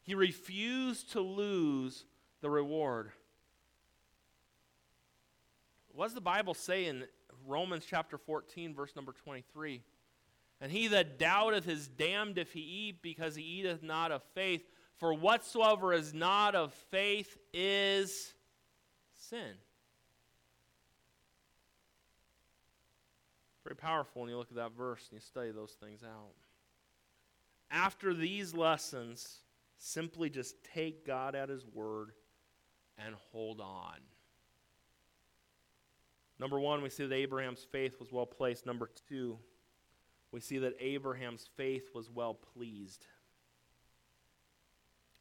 He 0.05 0.15
refused 0.15 1.13
to 1.13 1.21
lose 1.21 2.05
the 2.41 2.51
reward. 2.51 3.11
What 5.93 6.07
does 6.07 6.15
the 6.15 6.21
Bible 6.21 6.55
say 6.55 6.87
in 6.87 7.05
Romans 7.47 7.85
chapter 7.89 8.19
14, 8.19 8.75
verse 8.75 8.95
number 8.97 9.13
23. 9.13 9.83
And 10.61 10.71
he 10.71 10.89
that 10.89 11.19
doubteth 11.19 11.69
is 11.69 11.89
damned 11.89 12.39
if 12.39 12.53
he 12.53 12.61
eat, 12.61 13.03
because 13.03 13.35
he 13.35 13.43
eateth 13.43 13.83
not 13.83 14.13
of 14.13 14.23
faith. 14.35 14.63
For 14.97 15.13
whatsoever 15.13 15.93
is 15.93 16.15
not 16.15 16.55
of 16.55 16.73
faith 16.91 17.37
is 17.53 18.33
sin. 19.13 19.55
Very 23.65 23.77
powerful 23.77 24.23
when 24.23 24.31
you 24.31 24.37
look 24.37 24.51
at 24.51 24.57
that 24.57 24.73
verse 24.77 25.09
and 25.11 25.17
you 25.17 25.21
study 25.21 25.51
those 25.51 25.73
things 25.73 26.03
out. 26.03 26.35
After 27.71 28.15
these 28.15 28.55
lessons, 28.55 29.41
simply 29.79 30.31
just 30.31 30.55
take 30.75 31.07
God 31.07 31.35
at 31.35 31.49
His 31.49 31.67
word 31.67 32.13
and 32.99 33.15
hold 33.33 33.61
on. 33.61 33.97
Number 36.39 36.61
one, 36.61 36.83
we 36.83 36.91
see 36.91 37.07
that 37.07 37.15
Abraham's 37.15 37.67
faith 37.71 37.99
was 37.99 38.13
well 38.13 38.27
placed. 38.27 38.67
Number 38.67 38.91
two, 39.09 39.39
we 40.35 40.41
see 40.41 40.59
that 40.59 40.75
Abraham's 40.81 41.49
faith 41.57 41.91
was 41.95 42.11
well 42.11 42.35
pleased. 42.35 43.07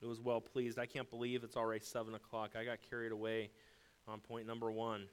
It 0.02 0.08
was 0.08 0.19
well 0.19 0.41
pleased. 0.41 0.80
I 0.80 0.88
can't 0.88 1.08
believe 1.08 1.43
it's 1.43 1.56
already 1.56 1.86
7 1.86 2.15
o'clock. 2.15 2.54
I 2.60 2.65
got 2.65 2.80
carried 2.89 3.12
away 3.12 3.52
on 4.08 4.21
point 4.21 4.47
number 4.47 4.71
one. 4.71 5.06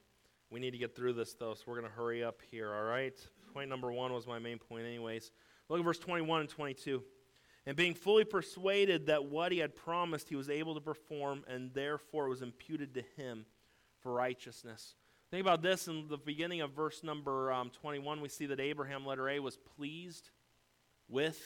We 0.48 0.58
need 0.58 0.70
to 0.70 0.78
get 0.78 0.96
through 0.96 1.12
this, 1.12 1.34
though, 1.34 1.52
so 1.52 1.64
we're 1.66 1.78
going 1.78 1.86
to 1.86 1.94
hurry 1.94 2.24
up 2.24 2.40
here, 2.50 2.74
all 2.74 2.84
right? 2.84 3.12
Point 3.52 3.68
number 3.68 3.92
one 3.92 4.14
was 4.14 4.26
my 4.26 4.38
main 4.38 4.56
point, 4.56 4.86
anyways. 4.86 5.32
Look 5.68 5.80
at 5.80 5.84
verse 5.84 5.98
21 5.98 6.40
and 6.40 6.48
22. 6.48 7.02
And 7.66 7.76
being 7.76 7.92
fully 7.92 8.24
persuaded 8.24 9.08
that 9.08 9.26
what 9.26 9.52
he 9.52 9.58
had 9.58 9.76
promised 9.76 10.30
he 10.30 10.34
was 10.34 10.48
able 10.48 10.76
to 10.76 10.80
perform, 10.80 11.44
and 11.46 11.74
therefore 11.74 12.30
was 12.30 12.40
imputed 12.40 12.94
to 12.94 13.02
him 13.18 13.44
for 14.02 14.12
righteousness. 14.14 14.94
Think 15.30 15.42
about 15.42 15.62
this 15.62 15.86
in 15.86 16.08
the 16.08 16.16
beginning 16.16 16.60
of 16.60 16.72
verse 16.72 17.04
number 17.04 17.52
um, 17.52 17.70
21. 17.70 18.20
We 18.20 18.28
see 18.28 18.46
that 18.46 18.58
Abraham, 18.58 19.06
letter 19.06 19.28
A, 19.28 19.38
was 19.38 19.56
pleased 19.76 20.28
with 21.08 21.40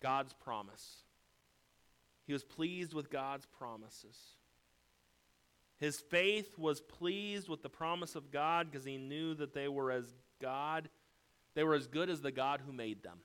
God's 0.00 0.32
promise. 0.34 0.98
He 2.26 2.32
was 2.32 2.44
pleased 2.44 2.94
with 2.94 3.10
God's 3.10 3.44
promises. 3.46 4.16
His 5.78 5.98
faith 5.98 6.56
was 6.56 6.80
pleased 6.80 7.48
with 7.48 7.64
the 7.64 7.68
promise 7.68 8.14
of 8.14 8.30
God 8.30 8.70
because 8.70 8.84
he 8.84 8.98
knew 8.98 9.34
that 9.34 9.52
they 9.52 9.66
were 9.66 9.90
as 9.90 10.04
God, 10.40 10.88
they 11.54 11.64
were 11.64 11.74
as 11.74 11.88
good 11.88 12.08
as 12.08 12.20
the 12.20 12.30
God 12.30 12.60
who 12.64 12.72
made 12.72 13.02
them. 13.02 13.18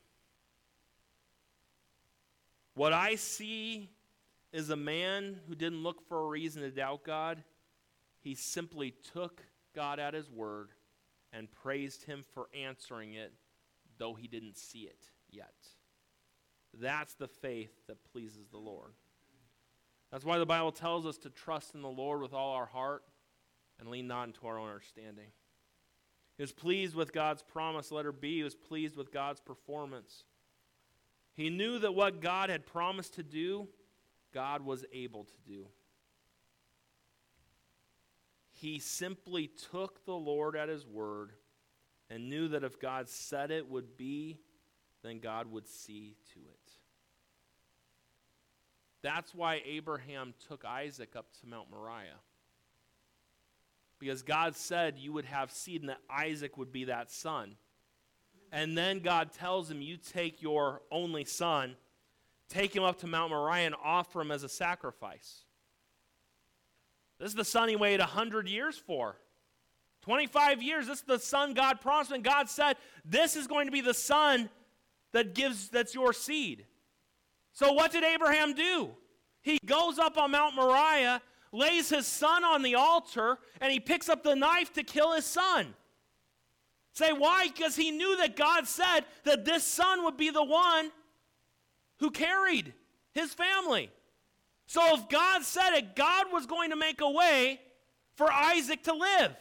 What 2.73 2.93
I 2.93 3.13
see 3.13 3.91
is 4.51 4.71
a 4.71 4.75
man 4.75 5.39
who 5.47 5.53
didn't 5.53 5.83
look 5.83 6.07
for 6.07 6.23
a 6.23 6.27
reason 6.27 6.63
to 6.63 6.71
doubt 6.71 7.03
God. 7.03 7.43
He 8.21 8.33
simply 8.33 8.95
took 9.13 9.43
God 9.77 9.99
at 9.99 10.15
his 10.15 10.27
word 10.31 10.71
and 11.31 11.51
praised 11.51 12.03
him 12.03 12.23
for 12.33 12.49
answering 12.59 13.13
it, 13.13 13.31
though 13.99 14.15
he 14.15 14.27
didn't 14.27 14.57
see 14.57 14.79
it 14.79 15.05
yet. 15.29 15.53
That's 16.73 17.13
the 17.13 17.27
faith 17.27 17.69
that 17.87 18.03
pleases 18.11 18.47
the 18.49 18.57
Lord. 18.57 18.93
That's 20.11 20.25
why 20.25 20.39
the 20.39 20.47
Bible 20.47 20.71
tells 20.71 21.05
us 21.05 21.19
to 21.19 21.29
trust 21.29 21.75
in 21.75 21.83
the 21.83 21.89
Lord 21.89 22.21
with 22.21 22.33
all 22.33 22.53
our 22.53 22.65
heart 22.65 23.03
and 23.79 23.89
lean 23.89 24.07
not 24.07 24.29
into 24.29 24.47
our 24.47 24.57
own 24.57 24.69
understanding. 24.69 25.27
He 26.37 26.43
was 26.43 26.53
pleased 26.53 26.95
with 26.95 27.13
God's 27.13 27.43
promise, 27.43 27.91
letter 27.91 28.11
B. 28.11 28.37
He 28.37 28.43
was 28.43 28.55
pleased 28.55 28.97
with 28.97 29.11
God's 29.11 29.41
performance. 29.41 30.23
He 31.35 31.51
knew 31.51 31.77
that 31.79 31.93
what 31.93 32.19
God 32.19 32.49
had 32.49 32.65
promised 32.65 33.13
to 33.15 33.23
do, 33.23 33.67
God 34.33 34.65
was 34.65 34.85
able 34.91 35.25
to 35.25 35.37
do. 35.45 35.67
He 38.59 38.79
simply 38.79 39.51
took 39.71 40.03
the 40.05 40.15
Lord 40.15 40.55
at 40.55 40.67
his 40.67 40.85
word 40.85 41.33
and 42.09 42.27
knew 42.27 42.47
that 42.49 42.63
if 42.63 42.79
God 42.79 43.07
said 43.07 43.51
it 43.51 43.69
would 43.69 43.97
be, 43.97 44.39
then 45.03 45.19
God 45.19 45.51
would 45.51 45.67
see 45.67 46.15
to 46.33 46.39
it. 46.39 46.71
That's 49.03 49.35
why 49.35 49.61
Abraham 49.63 50.33
took 50.47 50.65
Isaac 50.65 51.15
up 51.15 51.27
to 51.39 51.47
Mount 51.47 51.69
Moriah. 51.69 52.19
Because 53.99 54.23
God 54.23 54.55
said 54.55 54.97
you 54.97 55.13
would 55.13 55.25
have 55.25 55.51
seed 55.51 55.81
and 55.81 55.89
that 55.89 56.01
Isaac 56.09 56.57
would 56.57 56.71
be 56.71 56.85
that 56.85 57.11
son. 57.11 57.57
And 58.51 58.75
then 58.75 59.01
God 59.01 59.33
tells 59.33 59.69
him, 59.69 59.83
You 59.83 59.97
take 59.97 60.41
your 60.41 60.81
only 60.91 61.25
son, 61.25 61.75
take 62.49 62.75
him 62.75 62.83
up 62.83 62.99
to 63.01 63.07
Mount 63.07 63.29
Moriah, 63.29 63.67
and 63.67 63.75
offer 63.83 64.21
him 64.21 64.31
as 64.31 64.41
a 64.41 64.49
sacrifice. 64.49 65.43
This 67.19 67.29
is 67.29 67.35
the 67.35 67.45
son 67.45 67.69
he 67.69 67.75
waited 67.75 67.99
100 67.99 68.47
years 68.47 68.77
for. 68.77 69.17
25 70.03 70.61
years. 70.61 70.87
This 70.87 70.99
is 70.99 71.03
the 71.03 71.19
son 71.19 71.53
God 71.53 71.81
promised, 71.81 72.11
and 72.11 72.23
God 72.23 72.49
said, 72.49 72.77
This 73.03 73.35
is 73.35 73.47
going 73.47 73.65
to 73.65 73.71
be 73.71 73.81
the 73.81 73.93
son 73.93 74.49
that 75.11 75.33
gives 75.33 75.69
that's 75.69 75.93
your 75.93 76.13
seed. 76.13 76.65
So 77.53 77.73
what 77.73 77.91
did 77.91 78.03
Abraham 78.03 78.53
do? 78.53 78.91
He 79.41 79.57
goes 79.65 79.97
up 79.97 80.17
on 80.17 80.31
Mount 80.31 80.55
Moriah, 80.55 81.21
lays 81.51 81.89
his 81.89 82.05
son 82.05 82.43
on 82.43 82.61
the 82.61 82.75
altar, 82.75 83.39
and 83.59 83.71
he 83.71 83.79
picks 83.79 84.09
up 84.09 84.23
the 84.23 84.35
knife 84.35 84.73
to 84.73 84.83
kill 84.83 85.13
his 85.13 85.25
son. 85.25 85.73
Say 86.93 87.13
why? 87.13 87.47
Because 87.47 87.75
he 87.75 87.91
knew 87.91 88.17
that 88.17 88.35
God 88.35 88.67
said 88.67 89.01
that 89.23 89.45
this 89.45 89.63
son 89.63 90.03
would 90.03 90.17
be 90.17 90.29
the 90.29 90.43
one 90.43 90.91
who 91.99 92.11
carried 92.11 92.73
his 93.11 93.33
family. 93.33 93.91
So 94.67 94.95
if 94.95 95.07
God 95.09 95.43
said 95.43 95.75
it, 95.75 95.95
God 95.95 96.27
was 96.31 96.45
going 96.45 96.69
to 96.69 96.75
make 96.75 97.01
a 97.01 97.09
way 97.09 97.59
for 98.15 98.31
Isaac 98.31 98.83
to 98.83 98.93
live, 98.93 99.35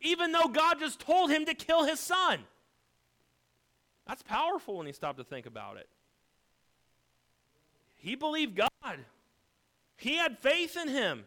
even 0.00 0.32
though 0.32 0.46
God 0.46 0.78
just 0.78 1.00
told 1.00 1.30
him 1.30 1.44
to 1.46 1.54
kill 1.54 1.84
his 1.84 1.98
son. 1.98 2.40
That's 4.06 4.22
powerful 4.22 4.78
when 4.78 4.86
you 4.86 4.92
stop 4.92 5.16
to 5.16 5.24
think 5.24 5.46
about 5.46 5.76
it. 5.76 5.88
He 7.96 8.14
believed 8.14 8.56
God. 8.56 8.98
He 9.96 10.16
had 10.16 10.38
faith 10.38 10.76
in 10.76 10.88
him. 10.88 11.24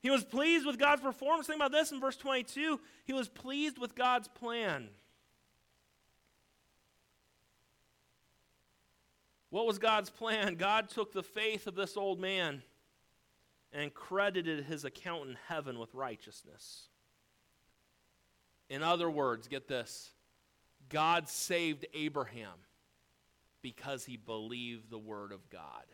He 0.00 0.10
was 0.10 0.22
pleased 0.22 0.64
with 0.64 0.78
God's 0.78 1.02
performance. 1.02 1.46
Think 1.46 1.58
about 1.58 1.72
this 1.72 1.90
in 1.90 2.00
verse 2.00 2.16
22. 2.16 2.78
He 3.04 3.12
was 3.12 3.28
pleased 3.28 3.78
with 3.78 3.94
God's 3.94 4.28
plan. 4.28 4.88
What 9.50 9.66
was 9.66 9.78
God's 9.78 10.10
plan? 10.10 10.56
God 10.56 10.90
took 10.90 11.12
the 11.12 11.22
faith 11.22 11.66
of 11.66 11.74
this 11.74 11.96
old 11.96 12.20
man 12.20 12.62
and 13.72 13.92
credited 13.92 14.64
his 14.64 14.84
account 14.84 15.28
in 15.28 15.36
heaven 15.48 15.78
with 15.78 15.94
righteousness. 15.94 16.88
In 18.68 18.82
other 18.82 19.10
words, 19.10 19.48
get 19.48 19.68
this 19.68 20.10
God 20.88 21.28
saved 21.28 21.86
Abraham 21.94 22.58
because 23.62 24.04
he 24.04 24.16
believed 24.16 24.90
the 24.90 24.98
word 24.98 25.32
of 25.32 25.48
God. 25.50 25.84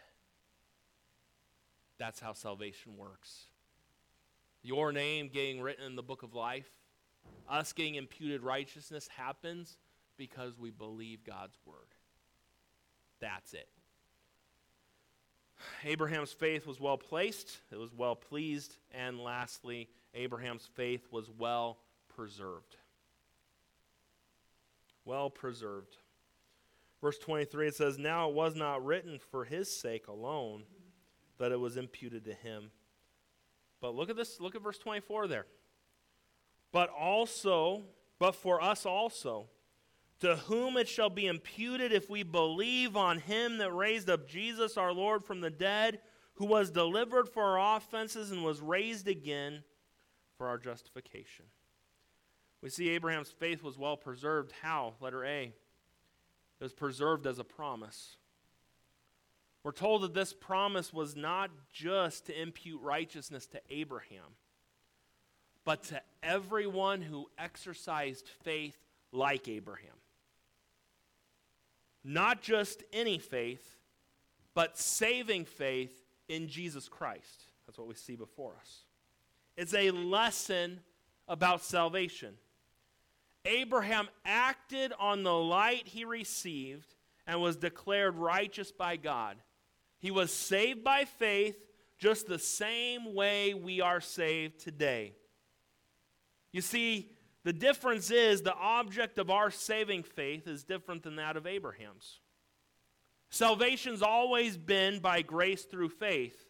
That's 1.99 2.21
how 2.21 2.33
salvation 2.33 2.97
works. 2.97 3.47
Your 4.63 4.93
name 4.93 5.31
getting 5.33 5.61
written 5.61 5.85
in 5.85 5.97
the 5.97 6.03
book 6.03 6.23
of 6.23 6.35
life, 6.35 6.69
us 7.49 7.73
getting 7.73 7.95
imputed 7.95 8.43
righteousness 8.43 9.09
happens 9.09 9.77
because 10.17 10.59
we 10.59 10.71
believe 10.71 11.25
God's 11.25 11.59
word. 11.65 11.94
That's 13.21 13.55
it. 13.55 13.69
Abraham's 15.85 16.33
faith 16.33 16.67
was 16.67 16.81
well 16.81 16.99
placed, 16.99 17.59
it 17.73 17.79
was 17.79 17.95
well 17.95 18.17
pleased, 18.17 18.77
and 18.93 19.19
lastly, 19.19 19.89
Abraham's 20.15 20.69
faith 20.75 21.07
was 21.11 21.31
well 21.39 21.79
preserved. 22.15 22.77
Well 25.05 25.31
preserved. 25.31 25.97
Verse 27.01 27.19
23 27.19 27.69
it 27.69 27.75
says, 27.75 27.99
Now 27.99 28.29
it 28.29 28.35
was 28.35 28.55
not 28.55 28.85
written 28.85 29.19
for 29.19 29.45
his 29.45 29.71
sake 29.71 30.09
alone 30.09 30.65
that 31.39 31.53
it 31.53 31.61
was 31.61 31.77
imputed 31.77 32.25
to 32.25 32.35
him. 32.35 32.71
But 33.81 33.95
look 33.95 34.09
at 34.09 34.17
this, 34.17 34.41
look 34.41 34.55
at 34.55 34.63
verse 34.63 34.79
24 34.79 35.29
there. 35.29 35.47
But 36.73 36.91
also, 36.91 37.83
but 38.19 38.35
for 38.35 38.63
us 38.63 38.87
also, 38.87 39.47
to 40.25 40.37
whom 40.37 40.79
it 40.79 40.89
shall 40.89 41.11
be 41.11 41.27
imputed 41.27 41.93
if 41.93 42.09
we 42.09 42.23
believe 42.23 42.97
on 42.97 43.19
him 43.19 43.59
that 43.59 43.71
raised 43.71 44.09
up 44.09 44.27
Jesus 44.27 44.79
our 44.79 44.91
Lord 44.91 45.23
from 45.23 45.43
the 45.43 45.51
dead, 45.51 45.99
who 46.37 46.47
was 46.47 46.71
delivered 46.71 47.29
for 47.29 47.59
our 47.59 47.77
offenses 47.77 48.31
and 48.31 48.43
was 48.43 48.63
raised 48.63 49.07
again 49.07 49.63
for 50.39 50.49
our 50.49 50.57
justification. 50.57 51.45
We 52.63 52.71
see 52.71 52.89
Abraham's 52.89 53.29
faith 53.29 53.63
was 53.63 53.77
well 53.77 53.99
preserved. 53.99 54.55
How? 54.63 54.95
Letter 54.99 55.27
A. 55.27 55.43
It 55.43 55.55
was 56.63 56.73
preserved 56.73 57.27
as 57.27 57.39
a 57.39 57.45
promise. 57.45 58.17
We're 59.63 59.73
told 59.73 60.01
that 60.05 60.15
this 60.15 60.33
promise 60.33 60.91
was 60.91 61.15
not 61.15 61.51
just 61.71 62.25
to 62.27 62.41
impute 62.41 62.81
righteousness 62.81 63.47
to 63.49 63.61
Abraham, 63.69 64.39
but 65.67 65.83
to 65.85 66.01
everyone 66.23 67.03
who 67.03 67.27
exercised 67.37 68.27
faith 68.43 68.79
like 69.13 69.49
Abraham. 69.49 69.93
Not 72.05 72.43
just 72.43 72.83
any 72.93 73.19
faith, 73.19 73.77
but 74.55 74.79
saving 74.79 75.47
faith 75.47 76.05
in 76.29 76.49
Jesus 76.49 76.89
Christ. 76.89 77.45
That's 77.67 77.79
what 77.79 77.89
we 77.89 77.95
see 77.95 78.15
before 78.15 78.55
us. 78.61 78.81
It's 79.57 79.75
a 79.75 79.91
lesson 79.91 80.81
about 81.27 81.63
salvation. 81.63 82.35
Abraham 83.47 84.09
acted 84.25 84.93
on 84.99 85.23
the 85.23 85.35
light 85.35 85.87
he 85.87 86.05
received 86.05 86.95
and 87.27 87.41
was 87.41 87.57
declared 87.57 88.17
righteous 88.17 88.71
by 88.73 88.97
God. 88.97 89.37
He 89.99 90.11
was 90.11 90.33
saved 90.33 90.85
by 90.85 91.05
faith 91.05 91.57
just 91.99 92.27
the 92.27 92.39
same 92.39 93.15
way 93.15 93.55
we 93.55 93.81
are 93.81 94.01
saved 94.01 94.61
today. 94.61 95.15
You 96.53 96.61
see, 96.61 97.11
the 97.45 97.53
difference 97.53 98.11
is 98.11 98.43
the 98.43 98.55
object 98.55 99.19
of 99.19 99.31
our 99.31 99.51
saving 99.51 100.03
faith 100.03 100.49
is 100.49 100.65
different 100.65 101.03
than 101.03 101.17
that 101.17 101.37
of 101.37 101.47
Abraham's. 101.47 102.21
Salvation's 103.31 104.03
always 104.03 104.57
been 104.57 104.99
by 104.99 105.21
grace 105.23 105.65
through 105.65 105.91
faith. 105.91 106.47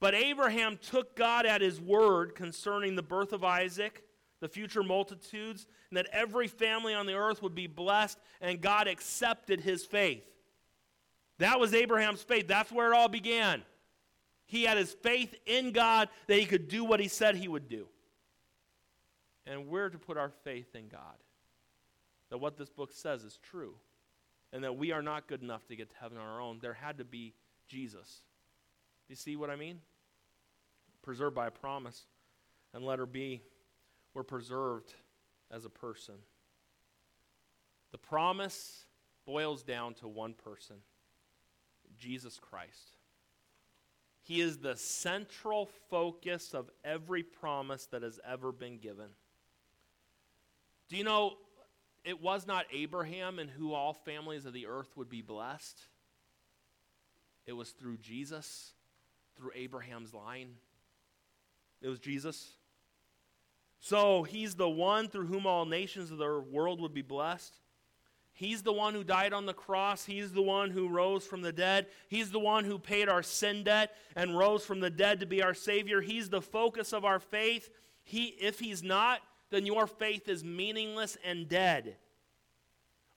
But 0.00 0.14
Abraham 0.14 0.78
took 0.78 1.16
God 1.16 1.46
at 1.46 1.60
his 1.60 1.80
word 1.80 2.34
concerning 2.34 2.96
the 2.96 3.02
birth 3.02 3.32
of 3.32 3.44
Isaac, 3.44 4.04
the 4.40 4.48
future 4.48 4.82
multitudes, 4.82 5.66
and 5.90 5.96
that 5.96 6.08
every 6.12 6.48
family 6.48 6.94
on 6.94 7.06
the 7.06 7.14
earth 7.14 7.42
would 7.42 7.54
be 7.54 7.66
blessed, 7.66 8.18
and 8.40 8.60
God 8.60 8.88
accepted 8.88 9.60
his 9.60 9.84
faith. 9.84 10.24
That 11.38 11.60
was 11.60 11.74
Abraham's 11.74 12.22
faith. 12.22 12.46
That's 12.46 12.72
where 12.72 12.92
it 12.92 12.96
all 12.96 13.08
began. 13.08 13.62
He 14.46 14.64
had 14.64 14.78
his 14.78 14.92
faith 14.92 15.34
in 15.44 15.72
God 15.72 16.08
that 16.28 16.38
he 16.38 16.46
could 16.46 16.68
do 16.68 16.84
what 16.84 17.00
he 17.00 17.08
said 17.08 17.36
he 17.36 17.48
would 17.48 17.68
do. 17.68 17.88
And 19.46 19.68
we're 19.68 19.88
to 19.88 19.98
put 19.98 20.16
our 20.16 20.30
faith 20.30 20.74
in 20.74 20.88
God. 20.88 21.16
That 22.30 22.38
what 22.38 22.56
this 22.56 22.70
book 22.70 22.92
says 22.92 23.22
is 23.22 23.38
true. 23.42 23.74
And 24.52 24.64
that 24.64 24.76
we 24.76 24.92
are 24.92 25.02
not 25.02 25.28
good 25.28 25.42
enough 25.42 25.66
to 25.68 25.76
get 25.76 25.90
to 25.90 25.96
heaven 26.00 26.18
on 26.18 26.26
our 26.26 26.40
own. 26.40 26.58
There 26.60 26.72
had 26.72 26.98
to 26.98 27.04
be 27.04 27.34
Jesus. 27.68 28.22
Do 29.06 29.12
you 29.12 29.16
see 29.16 29.36
what 29.36 29.50
I 29.50 29.56
mean? 29.56 29.80
Preserved 31.02 31.34
by 31.34 31.46
a 31.46 31.50
promise. 31.50 32.06
And 32.74 32.84
letter 32.84 33.06
B, 33.06 33.42
we're 34.14 34.24
preserved 34.24 34.94
as 35.50 35.64
a 35.64 35.70
person. 35.70 36.14
The 37.92 37.98
promise 37.98 38.84
boils 39.24 39.62
down 39.62 39.94
to 39.94 40.08
one 40.08 40.34
person 40.34 40.76
Jesus 41.96 42.38
Christ. 42.38 42.96
He 44.22 44.40
is 44.40 44.58
the 44.58 44.76
central 44.76 45.70
focus 45.88 46.52
of 46.52 46.68
every 46.84 47.22
promise 47.22 47.86
that 47.86 48.02
has 48.02 48.18
ever 48.28 48.50
been 48.50 48.78
given. 48.78 49.06
Do 50.88 50.96
you 50.96 51.04
know 51.04 51.34
it 52.04 52.22
was 52.22 52.46
not 52.46 52.66
Abraham 52.72 53.38
in 53.38 53.48
who 53.48 53.74
all 53.74 53.92
families 53.92 54.46
of 54.46 54.52
the 54.52 54.66
earth 54.66 54.90
would 54.96 55.08
be 55.08 55.22
blessed? 55.22 55.80
It 57.46 57.52
was 57.52 57.70
through 57.70 57.98
Jesus, 57.98 58.72
through 59.36 59.50
Abraham's 59.54 60.14
line. 60.14 60.50
It 61.82 61.88
was 61.88 61.98
Jesus. 61.98 62.48
So 63.80 64.22
he's 64.22 64.54
the 64.54 64.68
one 64.68 65.08
through 65.08 65.26
whom 65.26 65.46
all 65.46 65.64
nations 65.64 66.10
of 66.10 66.18
the 66.18 66.40
world 66.50 66.80
would 66.80 66.94
be 66.94 67.02
blessed. 67.02 67.54
He's 68.32 68.62
the 68.62 68.72
one 68.72 68.92
who 68.92 69.02
died 69.02 69.32
on 69.32 69.46
the 69.46 69.54
cross. 69.54 70.04
He's 70.04 70.32
the 70.32 70.42
one 70.42 70.70
who 70.70 70.88
rose 70.88 71.26
from 71.26 71.40
the 71.40 71.52
dead. 71.52 71.86
He's 72.08 72.30
the 72.30 72.38
one 72.38 72.64
who 72.64 72.78
paid 72.78 73.08
our 73.08 73.22
sin 73.22 73.64
debt 73.64 73.94
and 74.14 74.36
rose 74.36 74.64
from 74.64 74.80
the 74.80 74.90
dead 74.90 75.20
to 75.20 75.26
be 75.26 75.42
our 75.42 75.54
Savior. 75.54 76.02
He's 76.02 76.28
the 76.28 76.42
focus 76.42 76.92
of 76.92 77.04
our 77.04 77.18
faith. 77.18 77.70
He, 78.04 78.26
if 78.26 78.58
He's 78.58 78.82
not, 78.82 79.20
then 79.50 79.66
your 79.66 79.86
faith 79.86 80.28
is 80.28 80.44
meaningless 80.44 81.16
and 81.24 81.48
dead. 81.48 81.96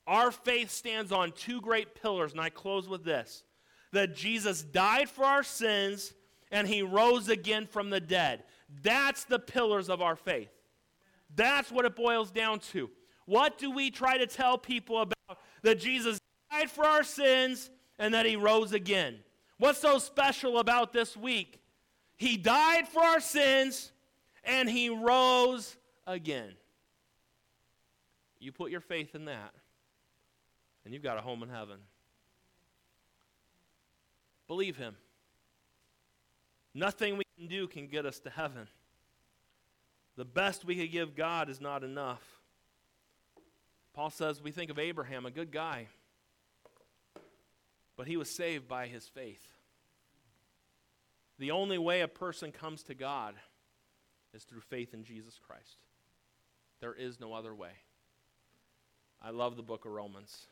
Our 0.07 0.31
faith 0.31 0.71
stands 0.71 1.11
on 1.11 1.31
two 1.31 1.61
great 1.61 2.01
pillars, 2.01 2.31
and 2.31 2.41
I 2.41 2.49
close 2.49 2.87
with 2.87 3.03
this 3.03 3.43
that 3.91 4.15
Jesus 4.15 4.61
died 4.61 5.09
for 5.09 5.25
our 5.25 5.43
sins 5.43 6.13
and 6.51 6.67
He 6.67 6.81
rose 6.81 7.27
again 7.29 7.65
from 7.65 7.89
the 7.89 7.99
dead. 7.99 8.43
That's 8.83 9.23
the 9.23 9.39
pillars 9.39 9.89
of 9.89 10.01
our 10.01 10.15
faith. 10.15 10.49
That's 11.35 11.71
what 11.71 11.85
it 11.85 11.95
boils 11.95 12.31
down 12.31 12.59
to. 12.71 12.89
What 13.25 13.57
do 13.57 13.71
we 13.71 13.91
try 13.91 14.17
to 14.17 14.27
tell 14.27 14.57
people 14.57 15.01
about 15.01 15.39
that 15.61 15.79
Jesus 15.79 16.19
died 16.51 16.69
for 16.69 16.85
our 16.85 17.03
sins 17.03 17.69
and 17.97 18.13
that 18.13 18.25
he 18.25 18.35
rose 18.35 18.73
again? 18.73 19.19
What's 19.57 19.79
so 19.79 19.99
special 19.99 20.57
about 20.57 20.93
this 20.93 21.15
week? 21.15 21.61
He 22.17 22.37
died 22.37 22.87
for 22.87 23.01
our 23.01 23.19
sins 23.19 23.91
and 24.43 24.69
he 24.69 24.89
rose 24.89 25.77
again. 26.13 26.53
You 28.39 28.51
put 28.51 28.71
your 28.71 28.81
faith 28.81 29.15
in 29.15 29.25
that, 29.25 29.53
and 30.85 30.93
you've 30.93 31.03
got 31.03 31.17
a 31.17 31.21
home 31.21 31.43
in 31.43 31.49
heaven. 31.49 31.79
Believe 34.47 34.77
him. 34.77 34.95
Nothing 36.73 37.17
we 37.17 37.23
can 37.37 37.47
do 37.47 37.67
can 37.67 37.87
get 37.87 38.05
us 38.05 38.19
to 38.21 38.29
heaven. 38.29 38.67
The 40.15 40.25
best 40.25 40.65
we 40.65 40.75
could 40.75 40.91
give 40.91 41.15
God 41.15 41.49
is 41.49 41.59
not 41.61 41.83
enough. 41.83 42.23
Paul 43.93 44.09
says 44.09 44.41
we 44.41 44.51
think 44.51 44.71
of 44.71 44.79
Abraham, 44.79 45.25
a 45.25 45.31
good 45.31 45.51
guy, 45.51 45.87
but 47.97 48.07
he 48.07 48.17
was 48.17 48.29
saved 48.29 48.67
by 48.67 48.87
his 48.87 49.07
faith. 49.07 49.45
The 51.37 51.51
only 51.51 51.77
way 51.77 52.01
a 52.01 52.07
person 52.07 52.51
comes 52.51 52.83
to 52.83 52.95
God 52.95 53.35
is 54.33 54.43
through 54.43 54.61
faith 54.61 54.93
in 54.93 55.03
Jesus 55.03 55.39
Christ. 55.45 55.77
There 56.81 56.93
is 56.93 57.19
no 57.19 57.33
other 57.33 57.53
way. 57.53 57.71
I 59.21 59.31
love 59.31 59.57
the 59.57 59.63
book 59.63 59.85
of 59.85 59.91
Romans. 59.91 60.47